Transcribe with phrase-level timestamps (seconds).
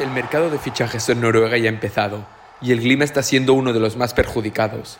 [0.00, 2.26] El mercado de fichajes en Noruega ya ha empezado
[2.60, 4.98] y el Glima está siendo uno de los más perjudicados.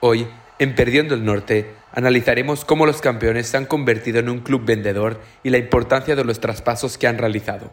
[0.00, 0.28] Hoy,
[0.58, 5.18] en Perdiendo el Norte, analizaremos cómo los campeones se han convertido en un club vendedor
[5.42, 7.70] y la importancia de los traspasos que han realizado.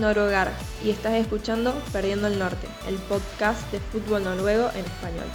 [0.00, 0.50] Noruegar
[0.82, 5.26] y estás escuchando Perdiendo el Norte, el podcast de fútbol noruego en español.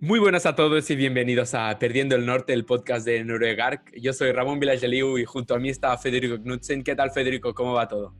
[0.00, 3.82] Muy buenas a todos y bienvenidos a Perdiendo el Norte, el podcast de Noruegar.
[4.00, 6.84] Yo soy Ramón Vilageliu y junto a mí está Federico Knudsen.
[6.84, 7.54] ¿Qué tal, Federico?
[7.54, 8.14] ¿Cómo va todo?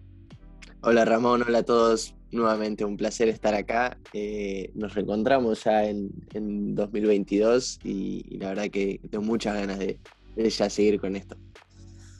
[0.82, 2.15] Hola Ramón, hola a todos.
[2.32, 3.98] Nuevamente un placer estar acá.
[4.12, 6.10] Eh, nos reencontramos ya en,
[6.74, 9.98] 2022 y, la verdad que tengo muchas ganas de,
[10.36, 11.36] ya seguir con esto.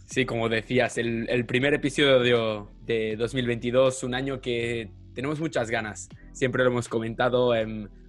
[0.07, 6.09] Sí, como decías, el, primer episodio de 2022, un año que tenemos muchas ganas.
[6.33, 7.53] Siempre lo hemos comentado.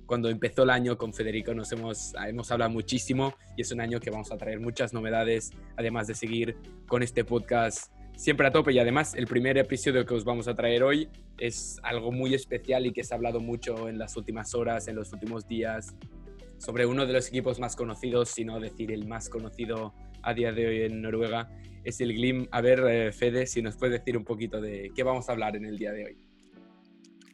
[0.05, 3.99] cuando empezó el año con Federico nos hemos, hemos hablado muchísimo y es un año
[3.99, 6.55] que vamos a traer muchas novedades, además de seguir
[6.87, 10.55] con este podcast siempre a tope y además el primer episodio que os vamos a
[10.55, 14.55] traer hoy es algo muy especial y que se ha hablado mucho en las últimas
[14.55, 15.95] horas, en los últimos días,
[16.57, 20.51] sobre uno de los equipos más conocidos, si no decir el más conocido a día
[20.51, 21.47] de hoy en Noruega,
[21.83, 22.47] es el Glim.
[22.49, 25.55] A ver, eh, Fede, si nos puedes decir un poquito de qué vamos a hablar
[25.55, 26.17] en el día de hoy.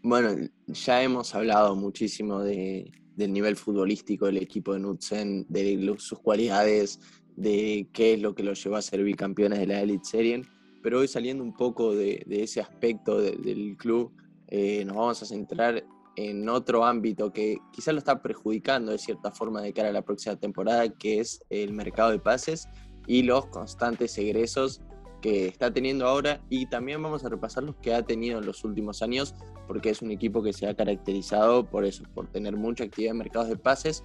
[0.04, 0.36] Bueno,
[0.68, 7.00] ya hemos hablado muchísimo de, del nivel futbolístico del equipo de Nutzen, de sus cualidades,
[7.38, 10.44] de qué es lo que los llevó a ser bicampeones de la Elite Serie
[10.84, 14.12] pero hoy saliendo un poco de, ese aspecto del club,
[14.50, 15.84] eh, nos vamos a centrar
[16.16, 20.04] en otro ámbito que quizás lo está perjudicando de cierta forma de cara a la
[20.04, 22.68] próxima temporada, que es el mercado de pases
[23.08, 24.82] y los constantes egresos
[25.22, 28.64] que está teniendo ahora y también vamos a repasar los que ha tenido en los
[28.64, 29.34] últimos años
[29.68, 33.20] porque es un equipo que se ha caracterizado por eso, por tener mucha actividad en
[33.20, 34.04] mercados de pases,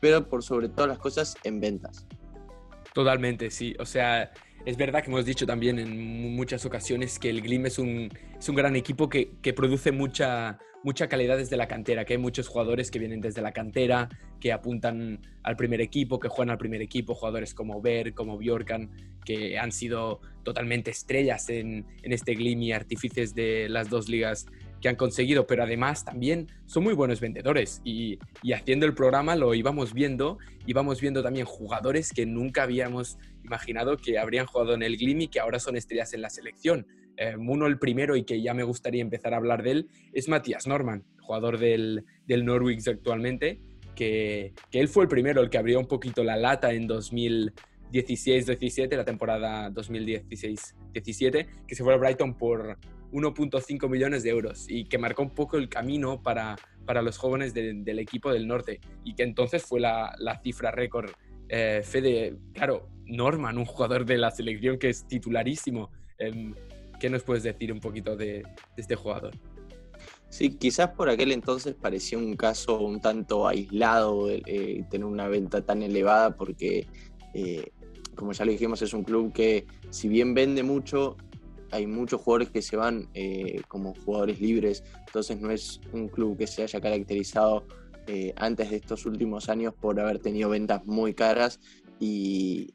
[0.00, 2.06] pero por sobre todas las cosas en ventas.
[2.92, 3.74] Totalmente, sí.
[3.78, 4.32] O sea,
[4.66, 8.48] es verdad que hemos dicho también en muchas ocasiones que el Glim es un, es
[8.48, 12.48] un gran equipo que, que, produce mucha, mucha calidad desde la cantera, que hay muchos
[12.48, 14.08] jugadores que vienen desde la cantera,
[14.40, 18.90] que apuntan al primer equipo, que juegan al primer equipo, jugadores como Ver, como Bjorkan,
[19.24, 24.46] que han sido totalmente estrellas en, en este Glim y artífices de las dos ligas
[24.86, 29.34] que han conseguido, pero además también son muy buenos vendedores y, y, haciendo el programa
[29.34, 34.84] lo íbamos viendo, íbamos viendo también jugadores que nunca habíamos imaginado que habrían jugado en
[34.84, 36.86] el Glim y que ahora son estrellas en la selección.
[37.16, 40.28] Eh, uno el primero y que ya me gustaría empezar a hablar de él es
[40.28, 43.58] Matías Norman, jugador del, del Norwich actualmente,
[43.96, 48.96] que, que él fue el primero, el que abrió un poquito la lata en 2016-17,
[48.96, 52.78] la temporada 2016-17, que se fue a Brighton por
[53.12, 57.52] 1.5 millones de euros y que marcó un poco el camino para, para los jóvenes
[57.54, 61.10] del equipo del norte y que entonces fue la, la cifra récord.
[61.48, 65.90] Eh, Fede, claro, Norman, un jugador de la selección que es titularísimo.
[66.18, 66.54] Em,
[66.98, 68.42] ¿Qué nos puedes decir un poquito de,
[68.76, 69.32] este jugador?
[70.28, 75.64] Sí, quizás por aquel entonces parecía un caso un tanto aislado eh, tener una venta
[75.64, 76.86] tan elevada porque,
[77.34, 77.70] eh,
[78.14, 81.16] como ya lo dijimos, es un club que si bien vende mucho,
[81.70, 86.36] hay muchos jugadores que se van eh, como jugadores libres, entonces no es un club
[86.36, 87.66] que se haya caracterizado
[88.06, 91.60] eh, antes de estos últimos años por haber tenido ventas muy caras
[92.00, 92.72] y,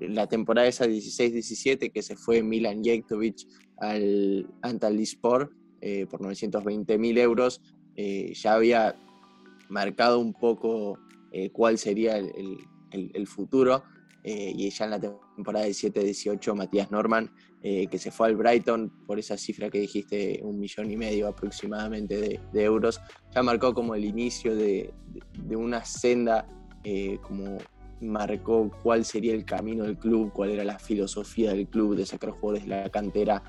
[0.00, 3.46] la temporada esa 16-17 que se fue Milan Jektovic
[3.76, 7.60] al Antalyaspor eh, por 920 mil euros,
[7.94, 8.96] ya había
[9.68, 10.98] marcado un poco
[11.52, 13.84] cuál sería el futuro
[14.24, 17.30] eh, y ya en la temporada 17-18 Matías Norman,
[17.62, 21.28] eh, que se fue al Brighton por esa cifra que dijiste, un millón y medio
[21.28, 23.00] aproximadamente de, euros,
[23.34, 24.92] ya marcó como el inicio de,
[25.50, 26.46] una senda,
[26.84, 27.58] eh, como
[28.00, 32.30] marcó cuál sería el camino del club, cuál era la filosofía del club de sacar
[32.30, 33.42] jugadores de la cantera.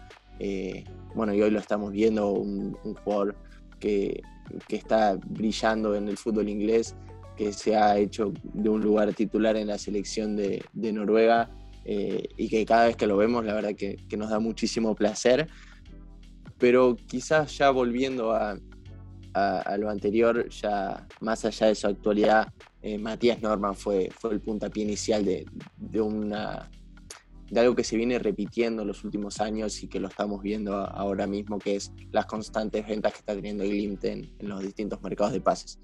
[1.13, 2.73] bueno, y hoy lo estamos viendo, un,
[3.03, 3.35] jugador
[3.79, 4.21] que,
[4.67, 6.95] que está brillando en el fútbol inglés
[7.39, 11.49] que se ha hecho de un lugar titular en la selección de, Noruega
[11.91, 15.47] eh, y que cada vez que lo vemos la verdad que, nos da muchísimo placer.
[16.59, 18.59] Pero quizás ya volviendo a,
[19.79, 22.53] lo anterior, ya más allá de su actualidad,
[22.83, 26.69] eh, Matías Norman fue, fue el puntapié inicial de, una,
[27.49, 30.75] de algo que se viene repitiendo en los últimos años y que lo estamos viendo
[30.75, 35.01] ahora mismo, que es las constantes ventas que está teniendo el Glimt en, los distintos
[35.01, 35.79] mercados de pases.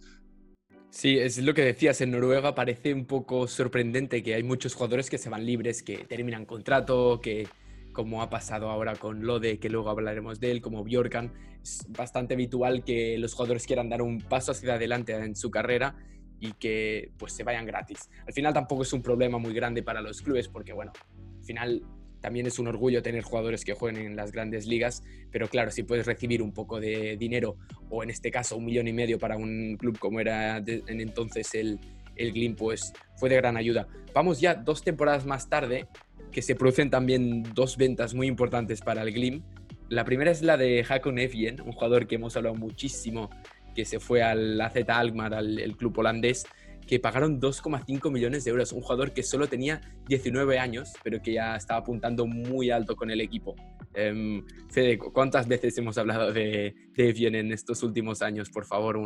[0.96, 5.10] Sí, es lo que decías, en Noruega parece un poco sorprendente que hay muchos jugadores
[5.10, 7.50] que se van libres, que terminan contrato, que
[7.92, 12.36] como ha pasado ahora con Lode, que luego hablaremos de él, como Bjorkan, es bastante
[12.36, 15.98] habitual que los jugadores quieran dar un paso hacia adelante en su carrera
[16.40, 18.10] y que pues se vayan gratis.
[18.26, 20.94] Al final tampoco es un problema muy grande para los clubes porque bueno,
[21.40, 21.84] al final
[22.26, 25.84] también es un orgullo tener jugadores que jueguen en las grandes ligas, pero claro, si
[25.84, 27.56] puedes recibir un poco de dinero,
[27.92, 31.54] o en este caso un millón y medio para un club como era en entonces
[31.54, 31.80] el,
[32.16, 33.88] el Glim, pues fue de gran ayuda.
[34.12, 35.86] Vamos ya dos temporadas más tarde,
[36.32, 39.44] que se producen también dos ventas muy importantes para el Glim.
[39.90, 43.30] La primera es la de Hakon Evjen, un jugador que hemos hablado muchísimo,
[43.76, 46.48] que se fue al AZ Alkmaar, al el club holandés,
[46.88, 48.72] que pagaron 2,5 millones de euros.
[48.72, 53.10] Un jugador que solo tenía 19 años, pero que ya estaba apuntando muy alto con
[53.10, 53.56] el equipo.
[53.94, 58.50] Eh, Fede, ¿cuántas veces hemos hablado de, de en estos últimos años?
[58.50, 59.00] Por favor,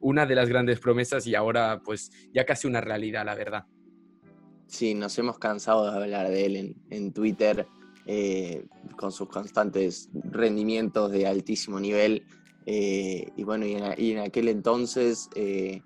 [0.00, 3.64] una de las grandes promesas y ahora pues ya casi una realidad, la verdad.
[4.66, 7.66] Sí, nos hemos cansado de hablar de él en, Twitter
[8.06, 8.66] eh,
[8.96, 12.24] con sus constantes rendimientos de altísimo nivel.
[12.66, 15.82] Eh, y bueno, y en, aquel entonces eh,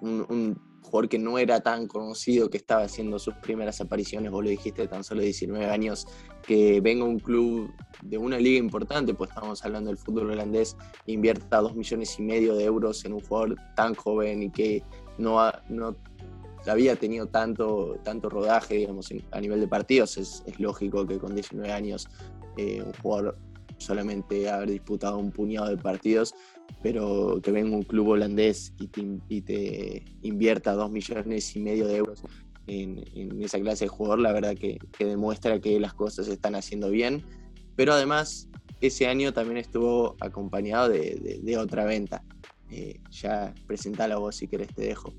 [0.00, 0.56] un
[0.94, 5.02] porque no era tan conocido, que estaba haciendo sus primeras apariciones, vos lo dijiste, tan
[5.02, 6.06] solo 19 años,
[6.46, 7.68] que venga un club
[8.02, 10.76] de una liga importante, pues estamos hablando del fútbol holandés,
[11.06, 14.84] invierta dos millones y medio de euros en un jugador tan joven y que
[15.18, 15.96] no, no
[16.64, 21.72] había tenido tanto, tanto rodaje, digamos, a nivel de partidos, es, lógico que con 19
[21.72, 22.06] años
[22.56, 23.36] eh, un jugador
[23.78, 26.36] solamente haber disputado un puñado de partidos,
[26.82, 28.88] pero que venga un club holandés y
[29.40, 32.22] te, invierta dos millones y medio de euros
[32.66, 36.90] en, esa clase de jugador, la verdad que, demuestra que las cosas se están haciendo
[36.90, 37.22] bien.
[37.76, 38.48] Pero además,
[38.80, 42.22] ese año también estuvo acompañado de, otra venta.
[42.70, 45.14] Eh, ya presentala vos si querés, te dejo.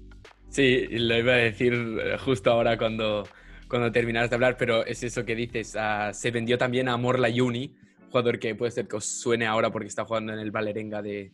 [0.50, 3.28] Sí, lo iba a decir eh, justo ahora cuando,
[3.68, 5.76] cuando terminaste de hablar, pero es eso que dices.
[5.78, 7.76] Ah, se vendió también a Morla Juni,
[8.10, 11.32] jugador que puede ser que os suene ahora porque está jugando en el Valerenga de,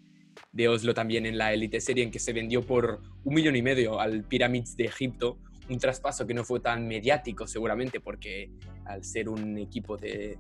[0.52, 3.62] de Oslo también en la Elite Serie, en que se vendió por un millón y
[3.62, 5.38] medio al Pyramids de Egipto,
[5.70, 8.52] un traspaso que no fue tan mediático seguramente porque
[8.86, 10.38] al ser un equipo de,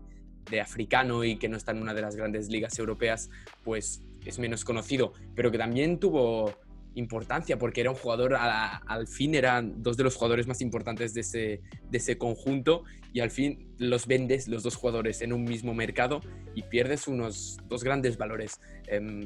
[0.49, 3.29] de africano y que no está en una de las grandes ligas europeas,
[3.63, 6.53] pues es menos conocido, pero que también tuvo
[6.95, 11.21] importancia porque era un jugador, al fin eran dos de los jugadores más importantes de
[11.21, 12.83] ese, de ese conjunto
[13.13, 16.21] y al fin los vendes los dos jugadores en un mismo mercado
[16.55, 18.59] y pierdes unos dos grandes valores.
[18.87, 19.25] Em,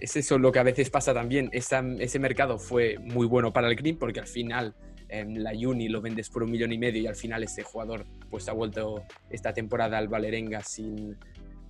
[0.00, 1.50] es eso lo que a veces pasa también.
[1.52, 4.74] ese mercado fue muy bueno para el Green porque al final
[5.08, 8.06] em, la Uni lo vendes por un millón y medio y al final ese jugador
[8.30, 11.16] pues ha vuelto esta temporada al Valerenga sin,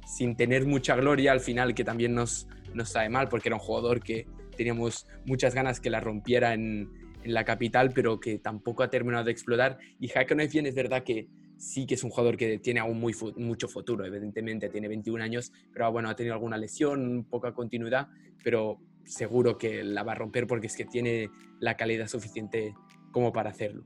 [0.06, 3.62] sin tener mucha gloria al final que también nos, nos sabe mal porque era un
[3.62, 6.88] jugador que teníamos muchas ganas que la rompiera en,
[7.22, 9.78] en la capital, pero que tampoco ha terminado de explotar.
[9.98, 10.10] Y
[10.52, 14.04] bien es verdad que sí que es un jugador que tiene aún muy, mucho futuro,
[14.04, 18.08] evidentemente, tiene 21 años, pero bueno, ha tenido alguna lesión, poca continuidad,
[18.42, 21.30] pero seguro que la va a romper porque es que tiene
[21.60, 22.74] la calidad suficiente
[23.10, 23.84] como para hacerlo.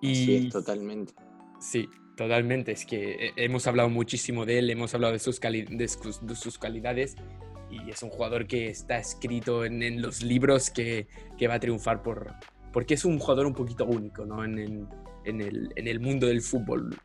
[0.00, 1.14] Y, sí, totalmente.
[1.60, 2.72] Sí, totalmente.
[2.72, 7.16] Es que hemos hablado muchísimo de él, hemos hablado de sus, de sus calidades
[7.70, 11.06] y es un jugador que está escrito en, los libros que,
[11.36, 12.34] que, va a triunfar por,
[12.72, 14.44] porque es un jugador un poquito único ¿no?
[14.44, 14.88] en, en,
[15.24, 16.96] en, el, el, mundo del fútbol.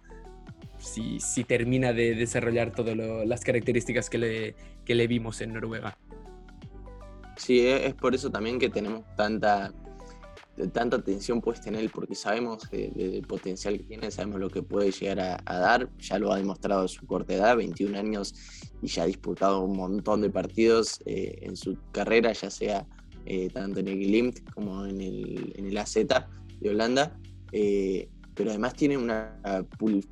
[0.78, 5.96] Si, si termina de desarrollar todas las características que le, que le vimos en Noruega.
[7.38, 9.72] Sí, es por eso también que tenemos tanta
[10.74, 14.92] tanta atención puesta en él porque sabemos del potencial que tiene, sabemos lo que puede
[14.92, 18.34] llegar a, dar, ya lo ha demostrado su corta edad, 21 años
[18.82, 22.86] y ya ha disputado un montón de partidos eh, en su carrera, ya sea
[23.26, 27.18] eh, tanto en el Glimt como en el, en el AZ de Holanda.
[27.52, 29.38] Eh, pero además tiene una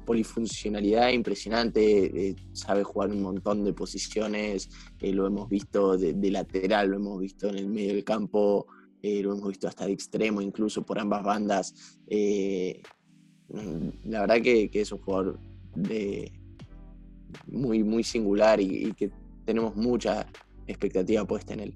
[0.06, 4.70] polifuncionalidad impresionante, sabe jugar un montón de posiciones,
[5.00, 8.68] lo hemos visto de, de, lateral, lo hemos visto en el medio del campo,
[9.02, 11.98] eh, lo hemos visto hasta de extremo, incluso por ambas bandas.
[12.08, 12.82] Eh,
[13.50, 15.40] mm, la verdad que, es un jugador
[15.76, 16.32] de,
[17.48, 19.10] muy, muy singular y, que
[19.46, 20.28] tenemos mucha
[20.68, 21.74] expectativa puesta en él.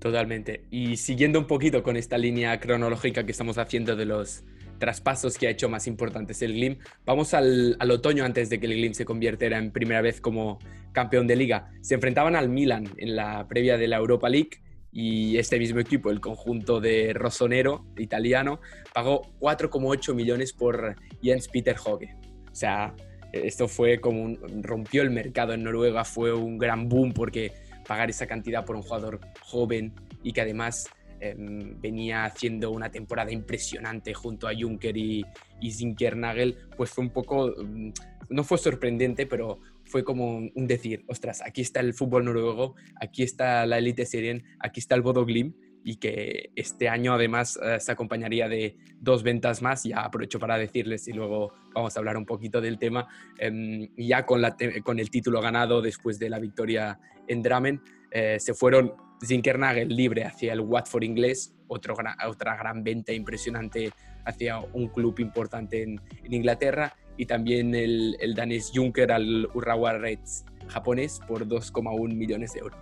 [0.00, 0.64] Totalmente.
[0.70, 4.44] Y siguiendo un poquito con esta línea cronológica que estamos haciendo de los
[4.78, 8.66] traspasos que ha hecho más importantes el Glim, vamos al, al otoño antes de que
[8.66, 10.58] el Glim se convirtiera en primera vez como
[10.92, 11.70] campeón de liga.
[11.82, 16.10] Se enfrentaban al Milan en la previa de la Europa League y este mismo equipo,
[16.10, 18.60] el conjunto de Rossonero, italiano,
[18.92, 22.16] pagó 4,8 millones por Jens Peter Hoge.
[22.50, 22.94] O sea,
[23.32, 27.52] esto fue como un, rompió el mercado en Noruega, fue un gran boom porque
[27.86, 29.92] pagar esa cantidad por un jugador joven
[30.22, 30.88] y que además
[31.20, 35.24] em, venía haciendo una temporada impresionante junto a Juncker y,
[35.60, 37.90] y Zinkernagel, pues fue un poco, mm,
[38.30, 43.22] no fue sorprendente, pero fue como un decir, ostras, aquí está el fútbol noruego, aquí
[43.22, 47.80] está la Elite Serien, aquí está el Bodo Glim y que este año además eh,
[47.80, 49.82] se acompañaría de dos ventas más.
[49.84, 53.08] Ya aprovecho para decirles y luego vamos a hablar un poquito del tema.
[53.38, 57.80] Em, ya con, la con el título ganado después de la victoria en Dramen,
[58.10, 58.92] eh, se fueron
[59.24, 61.94] Zinkernagel libre hacia el Watford inglés, otro
[62.26, 63.90] otra gran venta impresionante
[64.24, 66.00] hacia un club importante en
[66.32, 72.60] Inglaterra y también el, el danés Juncker al Urawa Reds japonés por 2,1 millones de
[72.60, 72.80] euros.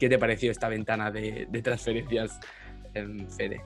[0.00, 2.40] ¿Qué te pareció esta ventana de, de transferencias,
[2.94, 3.60] en Fede?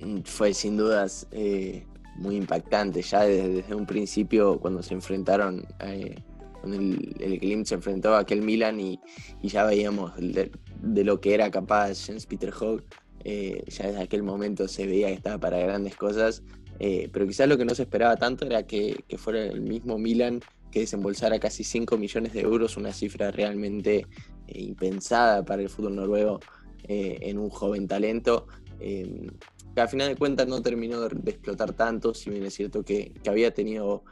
[0.00, 3.02] Mm, fue sin dudas eh, muy impactante.
[3.02, 6.14] Ya desde, un principio, cuando se enfrentaron, eh,
[6.60, 9.00] cuando el, el se enfrentó a aquel Milan y,
[9.42, 10.52] y ya veíamos de,
[10.82, 12.84] de, lo que era capaz Jens Peter Hogg,
[13.24, 16.44] eh, ya desde aquel momento se veía que estaba para grandes cosas.
[16.78, 20.40] Eh, pero quizás lo que no se esperaba tanto era que, fuera el mismo Milan
[20.70, 24.06] que desembolsara casi 5 millones de euros, una cifra realmente
[24.46, 26.40] eh, impensada para el fútbol noruego
[26.84, 28.46] eh, en un joven talento,
[28.78, 33.12] que al final de cuentas no terminó de, explotar tanto, si bien es cierto que,
[33.26, 34.04] había tenido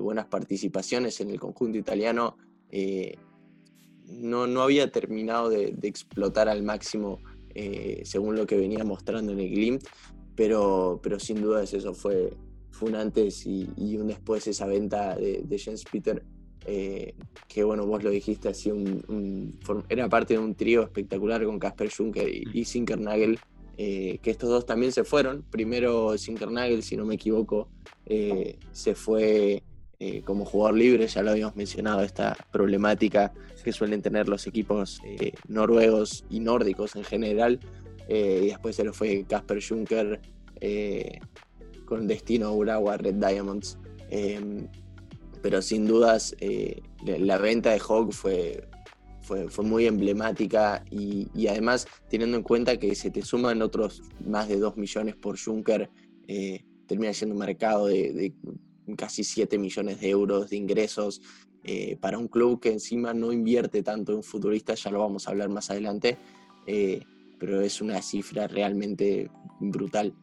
[0.00, 2.36] buenas participaciones en el conjunto italiano,
[4.06, 7.18] no, no, había terminado de, de explotar al máximo
[8.04, 9.84] según lo que venía mostrando en el Glimt,
[10.34, 12.32] pero, pero sin dudas eso fue,
[12.70, 16.22] fue un antes y, un después esa venta de, de Jens Peter,
[16.64, 17.14] eh,
[17.48, 19.58] que bueno, vos lo dijiste, así un,
[19.88, 23.38] era parte de un trío espectacular con Casper Juncker y, y Sinkernagel,
[23.76, 25.42] eh, que estos dos también se fueron.
[25.50, 27.68] Primero Sinkernagel, si no me equivoco,
[28.06, 29.62] eh, se fue
[30.24, 35.00] como jugador libre, ya lo habíamos mencionado, esta problemática que suelen tener los equipos
[35.46, 37.60] noruegos y nórdicos en general
[38.14, 40.20] eh, y después se lo fue Casper Juncker
[40.60, 41.18] eh,
[41.86, 43.78] con destino a Urawa Red Diamonds.
[44.10, 44.68] Em,
[45.40, 48.68] pero sin dudas eh, la venta de Hawk fue,
[49.22, 54.46] fue, fue muy emblemática y, además teniendo en cuenta que se te suman otros más
[54.46, 55.88] de 2 millones por Juncker,
[56.86, 58.34] termina siendo un mercado de,
[58.98, 61.22] casi 7 millones de euros de ingresos
[62.00, 65.48] para un club que encima no invierte tanto en futbolistas, ya lo vamos a hablar
[65.48, 66.18] más adelante
[67.42, 70.14] pero es una cifra realmente brutal.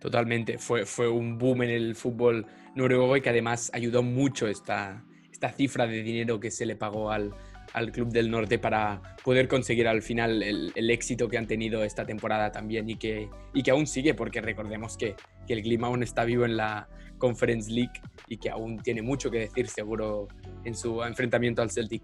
[0.00, 5.04] Totalmente, fue, fue un boom en el fútbol noruego y que además ayudó mucho esta,
[5.30, 7.34] esta cifra de dinero que se le pagó al,
[7.74, 11.84] al Club del Norte para poder conseguir al final el, el, éxito que han tenido
[11.84, 15.16] esta temporada también y que, y que aún sigue, porque recordemos que,
[15.46, 16.88] que el Clima aún está vivo en la
[17.18, 20.28] Conference League y que aún tiene mucho que decir seguro
[20.64, 22.02] en su enfrentamiento al Celtic.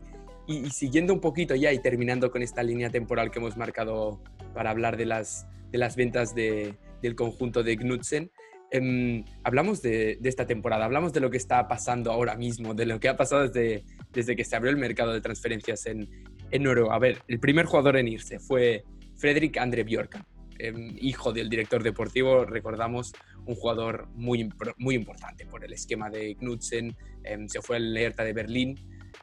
[0.50, 4.20] Y, siguiendo un poquito ya y terminando con esta línea temporal que hemos marcado
[4.52, 8.32] para hablar de las, de las ventas de, del conjunto de Knudsen,
[8.72, 12.84] em, hablamos de, de, esta temporada, hablamos de lo que está pasando ahora mismo, de
[12.84, 16.08] lo que ha pasado desde, desde que se abrió el mercado de transferencias en,
[16.50, 16.96] en Noruega.
[16.96, 18.82] A ver, el primer jugador en irse fue
[19.18, 20.24] Fredrik Andre Bjorkan,
[20.58, 23.12] em, hijo del director deportivo, recordamos,
[23.46, 28.24] un jugador muy, muy importante por el esquema de Knudsen, em, se fue al Hertha
[28.24, 28.74] de Berlín,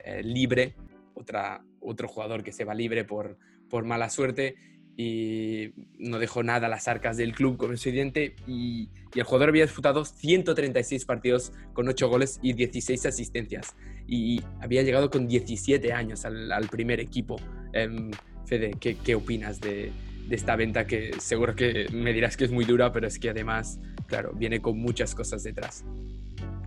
[0.03, 0.75] eh, libre,
[1.17, 3.37] otra, otro jugador que se va libre por,
[3.69, 4.55] por mala suerte
[4.99, 9.49] y no dejó nada a las arcas del club como presidente y, y, el jugador
[9.49, 13.75] había disputado 136 partidos con 8 goles y 16 asistencias
[14.07, 17.35] y había llegado con 17 años al, al primer equipo.
[17.75, 18.09] Um,
[18.47, 19.91] Fede, ¿qué, ¿qué, opinas de,
[20.27, 23.29] de, esta venta que seguro que me dirás que es muy dura, pero es que
[23.29, 25.83] además, claro, viene con muchas cosas detrás?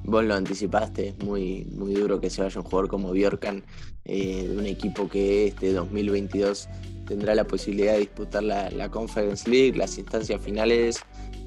[0.04, 3.62] Vos lo anticipaste, es muy, muy duro que se vaya un jugador como Bjorkan
[4.04, 6.68] eh, de un equipo que este 2022
[7.06, 11.00] tendrá la posibilidad de disputar la, la Conference League, las instancias finales,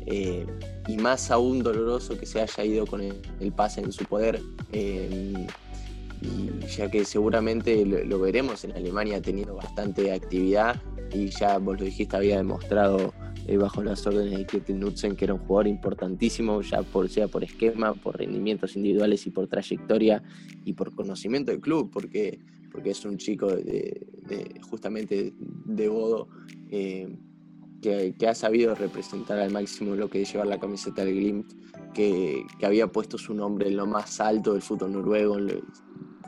[0.05, 0.45] eh,
[0.88, 4.41] y más aún doloroso que se haya ido con el, pase en su poder,
[4.72, 5.48] eh,
[6.75, 10.81] ya que seguramente lo, lo, veremos en Alemania ha tenido bastante actividad
[11.13, 13.13] y ya vos lo dijiste, había demostrado
[13.48, 17.28] eh, bajo las órdenes de Kjetil Knudsen, que era un jugador importantísimo, ya por, sea
[17.28, 20.24] por esquema, por rendimientos individuales y por trayectoria
[20.64, 22.40] y por conocimiento del club, porque,
[22.72, 24.08] porque es un chico de,
[24.62, 26.30] justamente de Bodo
[26.72, 27.16] eh,
[27.82, 31.52] que, que, ha sabido representar al máximo lo que es llevar la camiseta del Glimt,
[31.94, 35.38] que, que había puesto su nombre en lo más alto del fútbol noruego,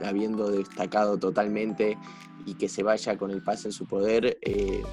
[0.04, 1.98] habiendo destacado totalmente
[2.46, 4.38] y que se vaya con el pase en su poder.
[4.42, 4.84] Eh,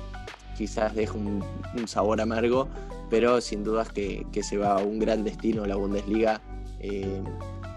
[0.56, 1.42] quizás deja un,
[1.87, 2.68] sabor amargo,
[3.11, 6.40] pero sin dudas que, que, se va a un gran destino la Bundesliga
[6.80, 7.23] eh,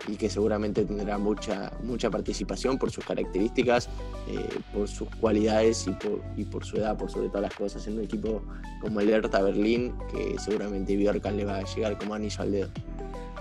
[0.07, 3.89] y que seguramente tendrá mucha, mucha participación por sus características,
[4.27, 7.85] eh, por sus cualidades y por, y por su edad, por sobre todas las cosas,
[7.87, 8.43] en un equipo
[8.81, 12.69] como el Hertha Berlín, que seguramente Bjorkan le va a llegar como anillo al dedo.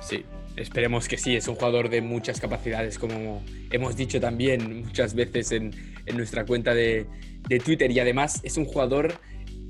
[0.00, 0.24] Sí,
[0.56, 5.52] esperemos que sí, es un jugador de muchas capacidades, como hemos dicho también muchas veces
[5.52, 5.72] en,
[6.06, 7.06] en nuestra cuenta de,
[7.48, 9.14] de, Twitter, y además es un jugador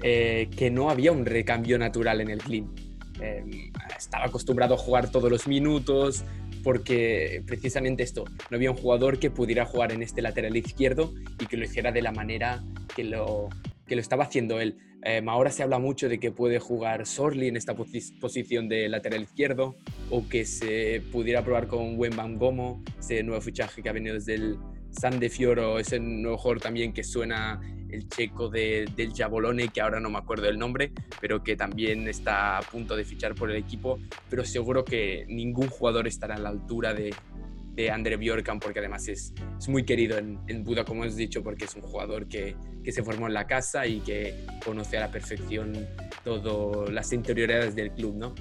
[0.03, 2.73] eh, que no había un recambio natural en el Clean.
[3.21, 6.25] Eh, estaba acostumbrado a jugar todos los minutos,
[6.63, 11.47] porque precisamente esto, no había un jugador que pudiera jugar en este lateral izquierdo y
[11.47, 12.65] que lo hiciera de la manera
[12.97, 13.51] que lo,
[13.87, 14.79] que lo estaba haciendo él.
[15.03, 19.23] Em, ahora se habla mucho de que puede jugar Sorli en esta posición de lateral
[19.23, 19.77] izquierdo
[20.11, 24.35] o que se pudiera probar con Wembam Gomo, ese nuevo fichaje que ha venido desde
[24.37, 24.57] el
[24.95, 27.61] San de Fioro, ese nuevo jugador también que suena
[27.91, 32.59] el checo del Jabolone, que ahora no me acuerdo del nombre, pero que también está
[32.59, 33.99] a punto de fichar por el equipo,
[34.29, 37.15] pero seguro que ningún jugador estará a la altura de,
[37.75, 41.43] de Andre Bjorkan, porque además es, es muy querido en, en, Buda, como hemos dicho,
[41.43, 45.01] porque es un jugador que, que, se formó en la casa y que conoce a
[45.01, 45.87] la perfección
[46.25, 48.35] todas las interioridades del club, ¿no?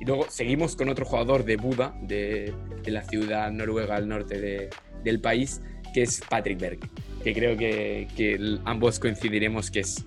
[0.00, 4.40] Y luego seguimos con otro jugador de Buda, de, de la ciudad noruega al norte
[4.40, 4.70] de,
[5.04, 5.60] del país,
[5.94, 6.78] que es Patrick Berg,
[7.22, 10.04] que creo que, ambos coincidiremos que es,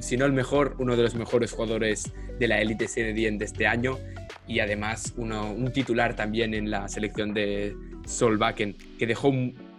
[0.00, 3.66] si no el mejor, uno de los mejores jugadores de la élite Serie de este
[3.66, 3.98] año
[4.46, 9.32] y además uno, un titular también en la selección de Solbakken, que dejó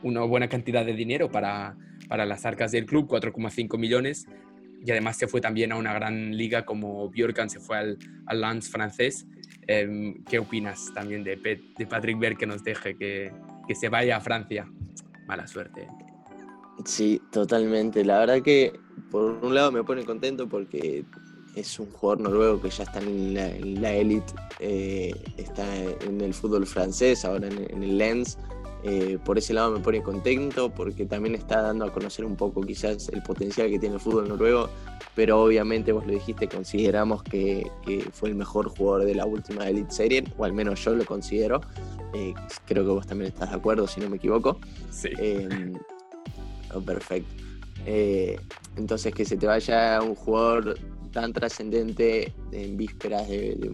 [0.04, 1.78] una buena cantidad de dinero para,
[2.10, 4.28] para las arcas del club, 4,5 millones,
[4.86, 8.42] y además se fue también a una gran liga como Bjorkan se fue al, al
[8.42, 9.26] Lens francés.
[9.66, 13.32] Em, ¿Qué opinas también de, de Patrick Berg que nos deje que,
[13.66, 14.68] que se vaya a Francia?
[15.28, 15.88] Mala suerte.
[16.86, 18.04] Sí, totalmente.
[18.04, 18.80] La verdad que
[19.12, 21.06] por un lado me pone contento porque
[21.56, 26.66] es un jugador noruego que ya está en la élite, eh, está en el fútbol
[26.66, 28.38] francés, ahora en, el Lens.
[28.86, 32.62] Eh, por ese lado me pone contento porque también está dando a conocer un poco
[32.62, 34.70] quizás el potencial que tiene el fútbol noruego,
[35.16, 37.72] pero obviamente vos lo dijiste, consideramos que,
[38.12, 41.62] fue el mejor jugador de la última Elite Serie, o al menos yo lo considero.
[42.14, 42.34] Eh,
[42.66, 44.60] creo que vos también estás de acuerdo, si no me equivoco.
[44.92, 45.10] Sí.
[46.74, 47.32] Oh, perfecto.
[48.76, 50.78] entonces que se te vaya un jugador
[51.14, 53.72] tan trascendente en vísperas de,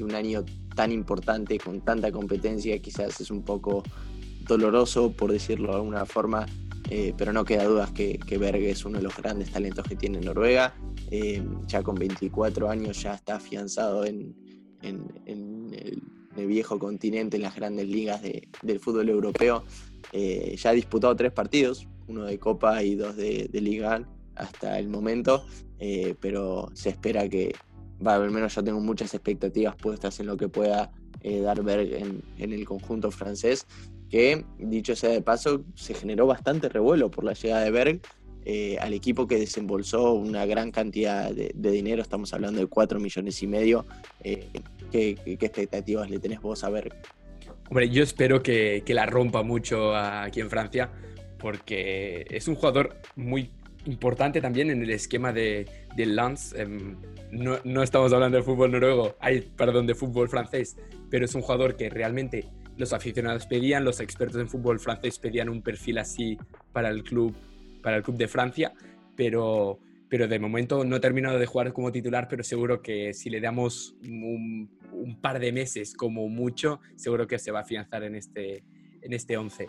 [0.00, 3.84] un año tan importante, con tanta competencia, quizás es un poco
[4.46, 6.46] doloroso, por decirlo de alguna forma,
[6.90, 9.96] eh, pero no queda dudas que, que Berg es uno de los grandes talentos que
[9.96, 10.74] tiene Noruega.
[11.10, 14.34] Eh, ya con 24 años ya está afianzado en,
[14.82, 19.64] el, viejo continente, en las grandes ligas del fútbol europeo.
[20.12, 24.78] Eh, ya ha disputado tres partidos, uno de Copa y dos de, de Liga hasta
[24.78, 25.46] el momento,
[26.20, 27.54] pero se espera que,
[28.06, 30.90] va, al menos yo tengo muchas expectativas puestas en lo que pueda
[31.42, 33.66] dar Berg en, el conjunto francés,
[34.12, 38.00] que dicho sea de paso, se generó bastante revuelo por la llegada de Berg.
[38.44, 43.42] Eh, al equipo que desembolsó una gran cantidad de, dinero, estamos hablando de 4 millones
[43.42, 43.86] y medio.
[44.22, 46.94] ¿qué, expectativas le tenés vos a Berg?
[47.70, 50.90] Hombre, yo espero que, que la rompa mucho aquí en Francia,
[51.38, 53.50] porque es un jugador muy
[53.86, 56.52] importante también en el esquema de, del Lens.
[56.52, 56.96] Em,
[57.30, 60.76] no, no, estamos hablando de fútbol noruego, hay, perdón, de fútbol francés,
[61.08, 65.48] pero es un jugador que realmente los aficionados pedían, los expertos en fútbol francés pedían
[65.48, 66.38] un perfil así
[66.72, 67.34] para el club,
[67.82, 68.72] para el club de Francia,
[69.16, 73.30] pero, pero de momento no ha terminado de jugar como titular, pero seguro que si
[73.30, 78.04] le damos un, un par de meses como mucho, seguro que se va a afianzar
[78.04, 78.64] en este,
[79.02, 79.66] en este 11.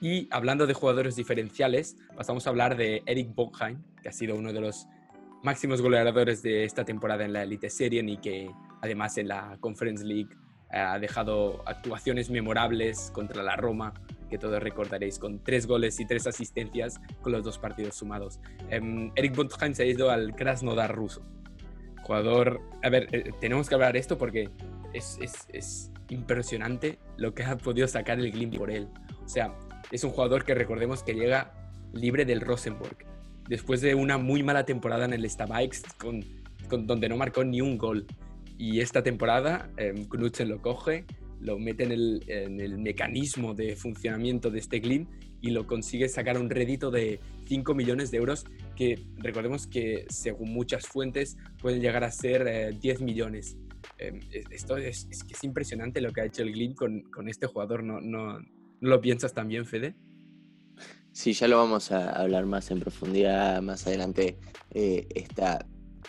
[0.00, 4.52] Y hablando de jugadores diferenciales, pasamos a hablar de Eric Bockheim, que ha sido uno
[4.52, 4.88] de los
[5.42, 10.04] máximos goleadores de esta temporada en la Elite Serie y que además en la Conference
[10.04, 10.28] League
[10.72, 13.94] ha dejado actuaciones memorables contra la Roma,
[14.30, 18.40] que todos recordaréis, con tres goles y tres asistencias con los dos partidos sumados.
[18.70, 21.22] Em, Eric Bockheim se ha ido al Krasnodar ruso.
[22.02, 24.48] Jugador, a ver, eh, tenemos que hablar de esto porque
[24.92, 28.88] es, es, es impresionante lo que ha podido sacar el Glim por él.
[29.24, 29.54] O sea,
[29.90, 31.52] es un jugador que recordemos que llega
[31.92, 32.96] libre del Rosenborg.
[33.48, 36.24] Después de una muy mala temporada en el Stabikes, con,
[36.86, 38.06] donde no marcó ni un gol.
[38.62, 39.92] Y esta temporada eh,
[40.46, 41.04] lo coge,
[41.40, 45.08] lo mete en el, mecanismo de funcionamiento de este Glim
[45.40, 48.44] y lo consigue sacar un rédito de 5 millones de euros
[48.76, 53.56] que recordemos que según muchas fuentes pueden llegar a ser 10 eh, millones.
[53.98, 54.20] Em,
[54.52, 57.82] esto es, es, es, impresionante lo que ha hecho el Glim con, este jugador.
[57.82, 59.96] No, no, ¿No lo piensas también, Fede?
[61.10, 64.38] Sí, ya lo vamos a hablar más en profundidad más adelante.
[64.70, 65.08] Eh,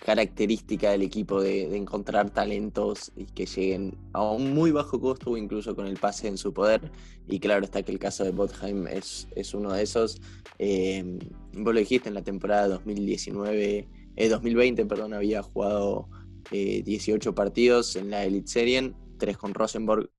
[0.03, 5.37] característica del equipo de, encontrar talentos y que lleguen a un muy bajo costo o
[5.37, 6.91] incluso con el pase en su poder.
[7.27, 10.21] Y claro está que el caso de Botheim es, es uno de esos.
[10.59, 11.19] Eh,
[11.53, 13.87] vos lo dijiste en la temporada 2019,
[14.29, 16.09] 2020, eh, perdón, había jugado
[16.51, 20.09] 18 partidos en la Elite Serien, 3 con Rosenborg,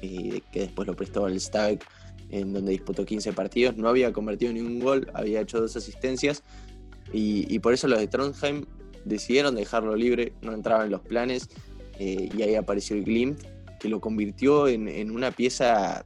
[0.00, 1.78] que después lo prestó al Stag
[2.30, 6.42] en donde disputó 15 partidos, no había convertido ni un gol, había hecho dos asistencias
[7.12, 8.66] y, por eso los de Trondheim
[9.04, 11.48] decidieron dejarlo libre, no entraba en los planes
[11.98, 13.42] eh, y ahí apareció el Glimt
[13.78, 16.04] que lo convirtió en, una pieza,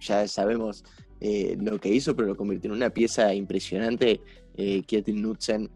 [0.00, 0.84] ya sabemos
[1.20, 4.20] eh, lo que hizo, pero lo convirtió en una pieza impresionante.
[4.56, 5.70] Eh, Kjetil Knudsen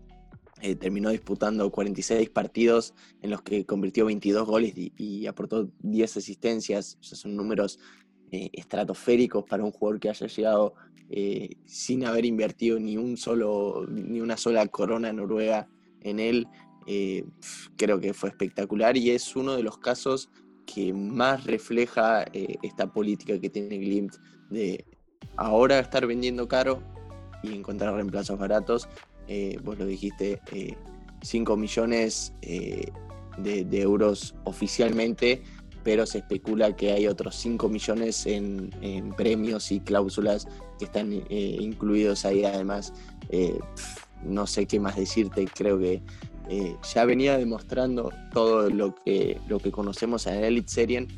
[0.63, 6.99] eh, terminó disputando 46 partidos en los que convirtió 22 goles y, aportó 10 asistencias.
[7.01, 7.79] O son números
[8.31, 10.75] estratosféricos para un jugador que haya llegado
[11.67, 15.69] sin haber invertido ni un solo, ni una sola corona noruega
[16.05, 16.47] en él.
[16.87, 17.25] Eh,
[17.77, 20.31] creo que fue espectacular y es uno de los casos
[20.67, 24.15] que más refleja esta política que tiene Glimt
[24.49, 24.85] de
[25.37, 26.83] ahora estar vendiendo caro
[27.43, 28.89] y encontrar reemplazos baratos.
[29.63, 30.41] vos lo dijiste,
[31.23, 35.43] 5 millones de, euros oficialmente
[35.85, 38.71] pero se especula que hay otros 5 millones en,
[39.17, 42.45] premios y cláusulas que están eh, incluidos ahí.
[42.45, 42.95] Además,
[43.29, 43.59] eh,
[44.25, 46.03] no sé qué más decirte, creo que
[46.49, 51.09] eh, ya venía demostrando todo lo que, lo que conocemos en el Elite Serien,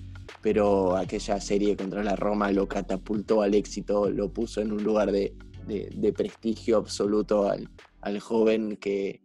[0.41, 5.11] pero aquella serie contra la Roma lo catapultó al éxito, lo puso en un lugar
[5.11, 5.35] de,
[6.17, 9.21] prestigio absoluto al, joven que,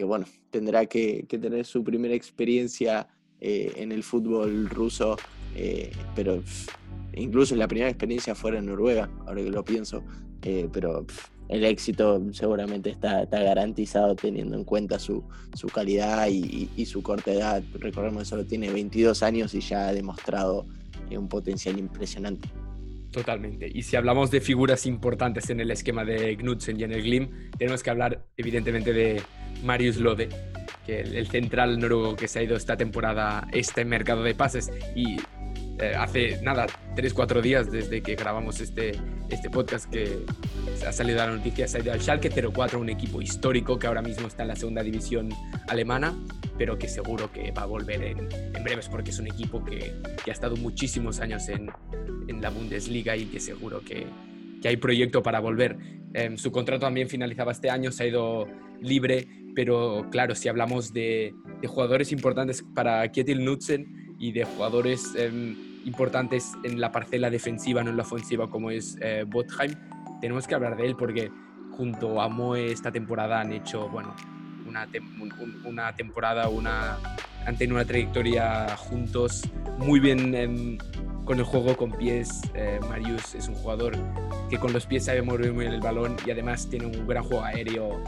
[0.00, 3.06] bueno, tendrá que, que tener su primera experiencia
[3.40, 5.16] eh, en el fútbol ruso,
[5.54, 6.42] eh, pero
[7.12, 10.02] incluso la primera experiencia fuera en Noruega, ahora que lo pienso,
[10.72, 11.06] pero
[11.48, 15.22] el éxito seguramente está, garantizado teniendo en cuenta su,
[15.72, 17.62] calidad y, su corta edad.
[17.74, 20.66] Recordemos que solo tiene 22 años y ya ha demostrado
[21.10, 22.48] un potencial impresionante.
[23.10, 23.70] Totalmente.
[23.72, 27.30] Y si hablamos de figuras importantes en el esquema de Knudsen y en el Glim,
[27.56, 29.22] tenemos que hablar evidentemente de
[29.62, 30.28] Marius Lode,
[30.84, 34.72] que el, central noruego que se ha ido esta temporada, este mercado de pases.
[34.96, 35.18] Y
[35.80, 38.92] eh, hace nada, 3-4 días desde que grabamos este,
[39.28, 40.24] este podcast que
[40.86, 44.02] ha salido la noticia, se ha ido al Schalke 04, un equipo histórico que ahora
[44.02, 45.30] mismo está en la segunda división
[45.68, 46.14] alemana,
[46.56, 49.94] pero que seguro que va a volver en, en breves porque es un equipo que,
[50.24, 51.70] que, ha estado muchísimos años en,
[52.28, 54.06] en la Bundesliga y que seguro que,
[54.64, 55.76] que hay proyecto para volver.
[56.14, 58.46] Em, su contrato también finalizaba este año, se ha ido
[58.80, 61.34] libre, pero claro, si hablamos de,
[61.66, 67.90] jugadores importantes para Kjetil Knudsen y de jugadores em, importantes en la parcela defensiva, no
[67.90, 69.74] en la ofensiva, como es eh, Botheim,
[70.20, 71.30] tenemos que hablar de él porque
[71.72, 74.14] junto a Moe esta temporada han hecho, bueno,
[74.66, 74.88] una,
[75.64, 76.98] una temporada, una,
[77.46, 79.42] han tenido una trayectoria juntos
[79.78, 80.78] muy bien em,
[81.24, 82.42] con el juego con pies.
[82.54, 83.96] Eh, Marius es un jugador
[84.50, 87.24] que con los pies sabe mover muy bien el balón y además tiene un gran
[87.24, 88.02] juego aéreo.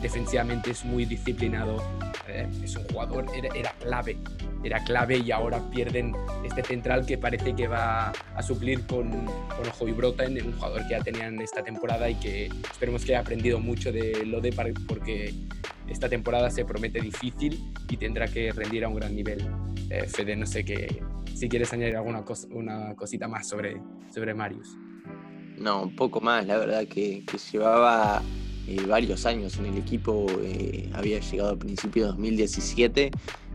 [0.00, 1.82] Defensivamente es muy disciplinado.
[2.28, 4.16] Eh, es un jugador, era, clave,
[4.62, 9.68] era clave y ahora pierden este central que parece que va a suplir con, con
[9.68, 13.20] Ojo y Broten, un jugador que ya tenían esta temporada y que esperemos que haya
[13.20, 14.50] aprendido mucho de lo de
[14.86, 15.34] porque
[15.88, 19.44] esta temporada se promete difícil y tendrá que rendir a un gran nivel.
[19.90, 21.02] Eh, Fede, no sé qué,
[21.40, 23.80] si quieres añadir alguna cosa, una cosita más sobre,
[24.12, 24.76] sobre Marius.
[25.56, 28.22] No, un poco más, la verdad que, llevaba
[28.68, 33.10] eh, varios años en el equipo, eh, había llegado a principios de 2017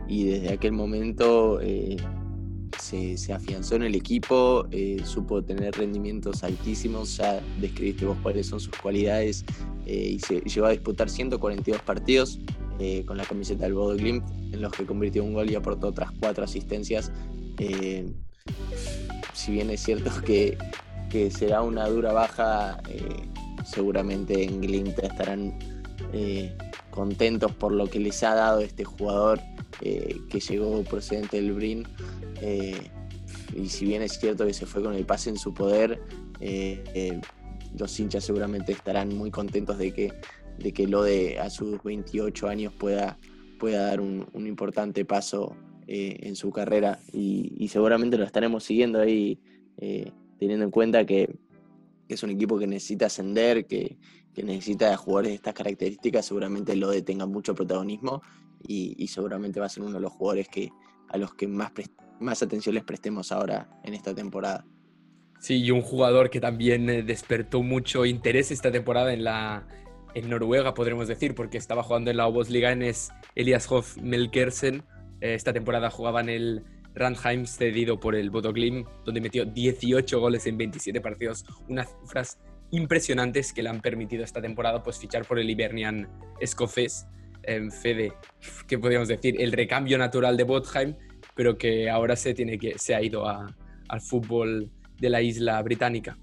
[0.08, 1.98] y desde aquel momento eh,
[2.80, 4.67] se, afianzó en el equipo,
[5.04, 9.45] supo tener rendimientos altísimos, ya describiste vos cuáles son sus cualidades
[9.86, 12.39] y se llegó a disputar 142 partidos
[13.06, 16.12] con la camiseta del Bodo Glimt, en los que convirtió un gol y aportó otras
[16.19, 17.12] cuatro asistencias
[17.58, 18.12] eh,
[19.34, 20.58] si bien es cierto que,
[21.32, 23.24] será una dura baja, eh,
[23.63, 25.58] seguramente en Glint estarán
[26.12, 26.54] eh,
[26.91, 29.39] contentos por lo que les ha dado este jugador
[29.80, 31.88] que llegó procedente del Brin.
[33.56, 36.02] y si bien es cierto que se fue con el pase en su poder,
[37.78, 40.13] los hinchas seguramente estarán muy contentos de que,
[40.58, 43.18] de que lo de a sus 28 años pueda,
[43.60, 45.56] pueda dar un importante paso
[45.88, 49.39] eh, en su carrera y, seguramente lo estaremos siguiendo ahí,
[49.78, 51.36] eh, teniendo en cuenta que,
[52.08, 53.98] es un equipo que necesita ascender, que,
[54.36, 58.21] necesita jugadores de estas características, seguramente lo tenga mucho protagonismo
[58.67, 60.71] y, seguramente va a ser uno de los jugadores que,
[61.10, 61.71] a los que más,
[62.19, 64.65] más atención les prestemos ahora en esta temporada.
[65.39, 69.67] Sí, y un jugador que también eh, despertó mucho interés esta temporada en la
[70.15, 74.84] en Noruega, podremos decir, porque estaba jugando en la Liga es Elias Hoff Melkersen.
[75.21, 76.63] Esta temporada jugaba en el
[76.95, 78.54] Randheim cedido por el Bodo
[79.06, 82.39] donde metió 18 goles en 27 partidos, unas cifras
[82.71, 87.06] impresionantes que le han permitido esta temporada pues, fichar por el Hibernian escocés.
[87.43, 88.12] En Fede,
[88.67, 89.39] ¿qué podríamos decir?
[89.39, 90.95] El recambio natural de Botheim,
[91.36, 96.17] pero que ahora se, tiene que, se ha ido al fútbol de la isla británica.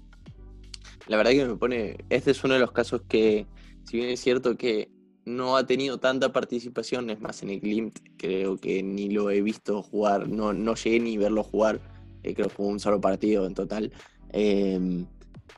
[1.07, 3.47] La verdad que me pone, este es uno de los casos que,
[3.85, 4.89] si bien es cierto que
[5.25, 9.41] no ha tenido tanta participación, es más en el Glimt, creo que ni lo he
[9.41, 11.79] visto jugar, no, no llegué ni verlo jugar,
[12.23, 13.91] eh, creo que jugó un solo partido en total.
[14.31, 15.05] Eh,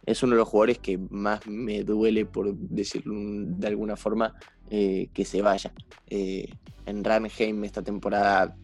[0.06, 4.36] es uno de los jugadores que más me duele, por decirlo de alguna forma,
[4.70, 5.74] eh, que se vaya.
[6.08, 6.48] Eh,
[6.86, 8.56] en Ranheim esta temporada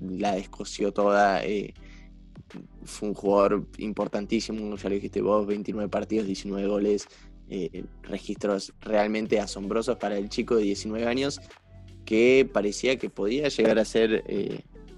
[0.00, 1.42] la descoció toda.
[2.84, 7.08] Fue un jugador importantísimo, ya lo dijiste vos, 29 partidos, 19 goles,
[8.02, 11.40] registros realmente asombrosos para el chico de 19 años
[12.04, 14.24] que parecía que podía llegar a ser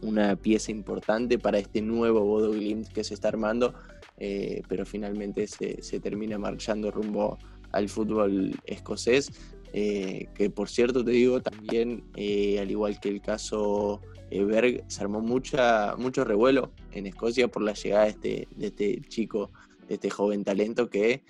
[0.00, 3.74] una pieza importante para este nuevo Bodo Glimt que se está armando
[4.18, 7.38] eh, pero finalmente se, termina marchando rumbo
[7.72, 9.30] al fútbol escocés,
[9.72, 15.02] eh, que por cierto te digo también, eh, al igual que el caso Berg, se
[15.02, 19.50] armó mucha, mucho revuelo en Escocia por la llegada de este, de este chico,
[19.86, 21.22] de este joven talento que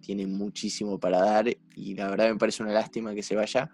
[0.00, 3.70] tiene muchísimo para dar y la verdad me parece una lástima que se vaya.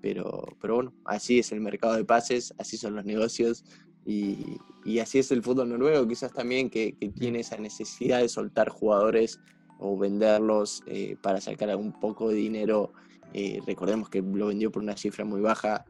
[0.00, 3.64] Pero, pero bueno, así es el mercado de pases, así son los negocios,
[4.04, 9.40] y, así es el fútbol noruego, quizás también que, tiene esa necesidad de soltar jugadores
[9.78, 12.92] o venderlos eh, para sacar un poco de dinero.
[13.32, 15.84] Eh, recordemos que lo vendió por una cifra muy baja,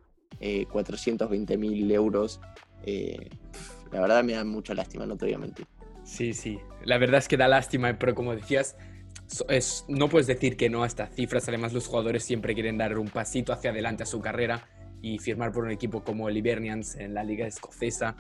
[0.71, 2.41] 420 eh, mil euros.
[3.93, 5.67] la verdad me da mucha lástima, no te voy a mentir.
[6.05, 8.77] Sí, sí, la verdad es que da lástima, pero como decías,
[9.89, 11.49] no puedes decir que no a estas cifras.
[11.49, 14.69] Además, los jugadores siempre quieren dar un pasito hacia adelante a su carrera
[15.03, 18.17] y firmar por un equipo como el Hibernians en la liga escocesa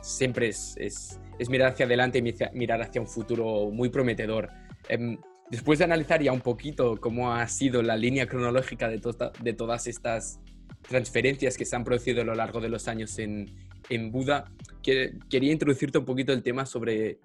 [0.00, 1.18] siempre es, es,
[1.48, 4.50] mirar hacia adelante y mirar hacia un futuro muy prometedor.
[4.88, 5.18] Em,
[5.50, 9.00] después de analizar ya un poquito cómo ha sido la línea cronológica de,
[9.42, 10.40] de todas estas
[10.82, 13.50] transferencias que se han producido a lo largo de los años en,
[13.88, 14.50] en Buda,
[14.82, 17.18] quería introducirte un poquito el tema sobre,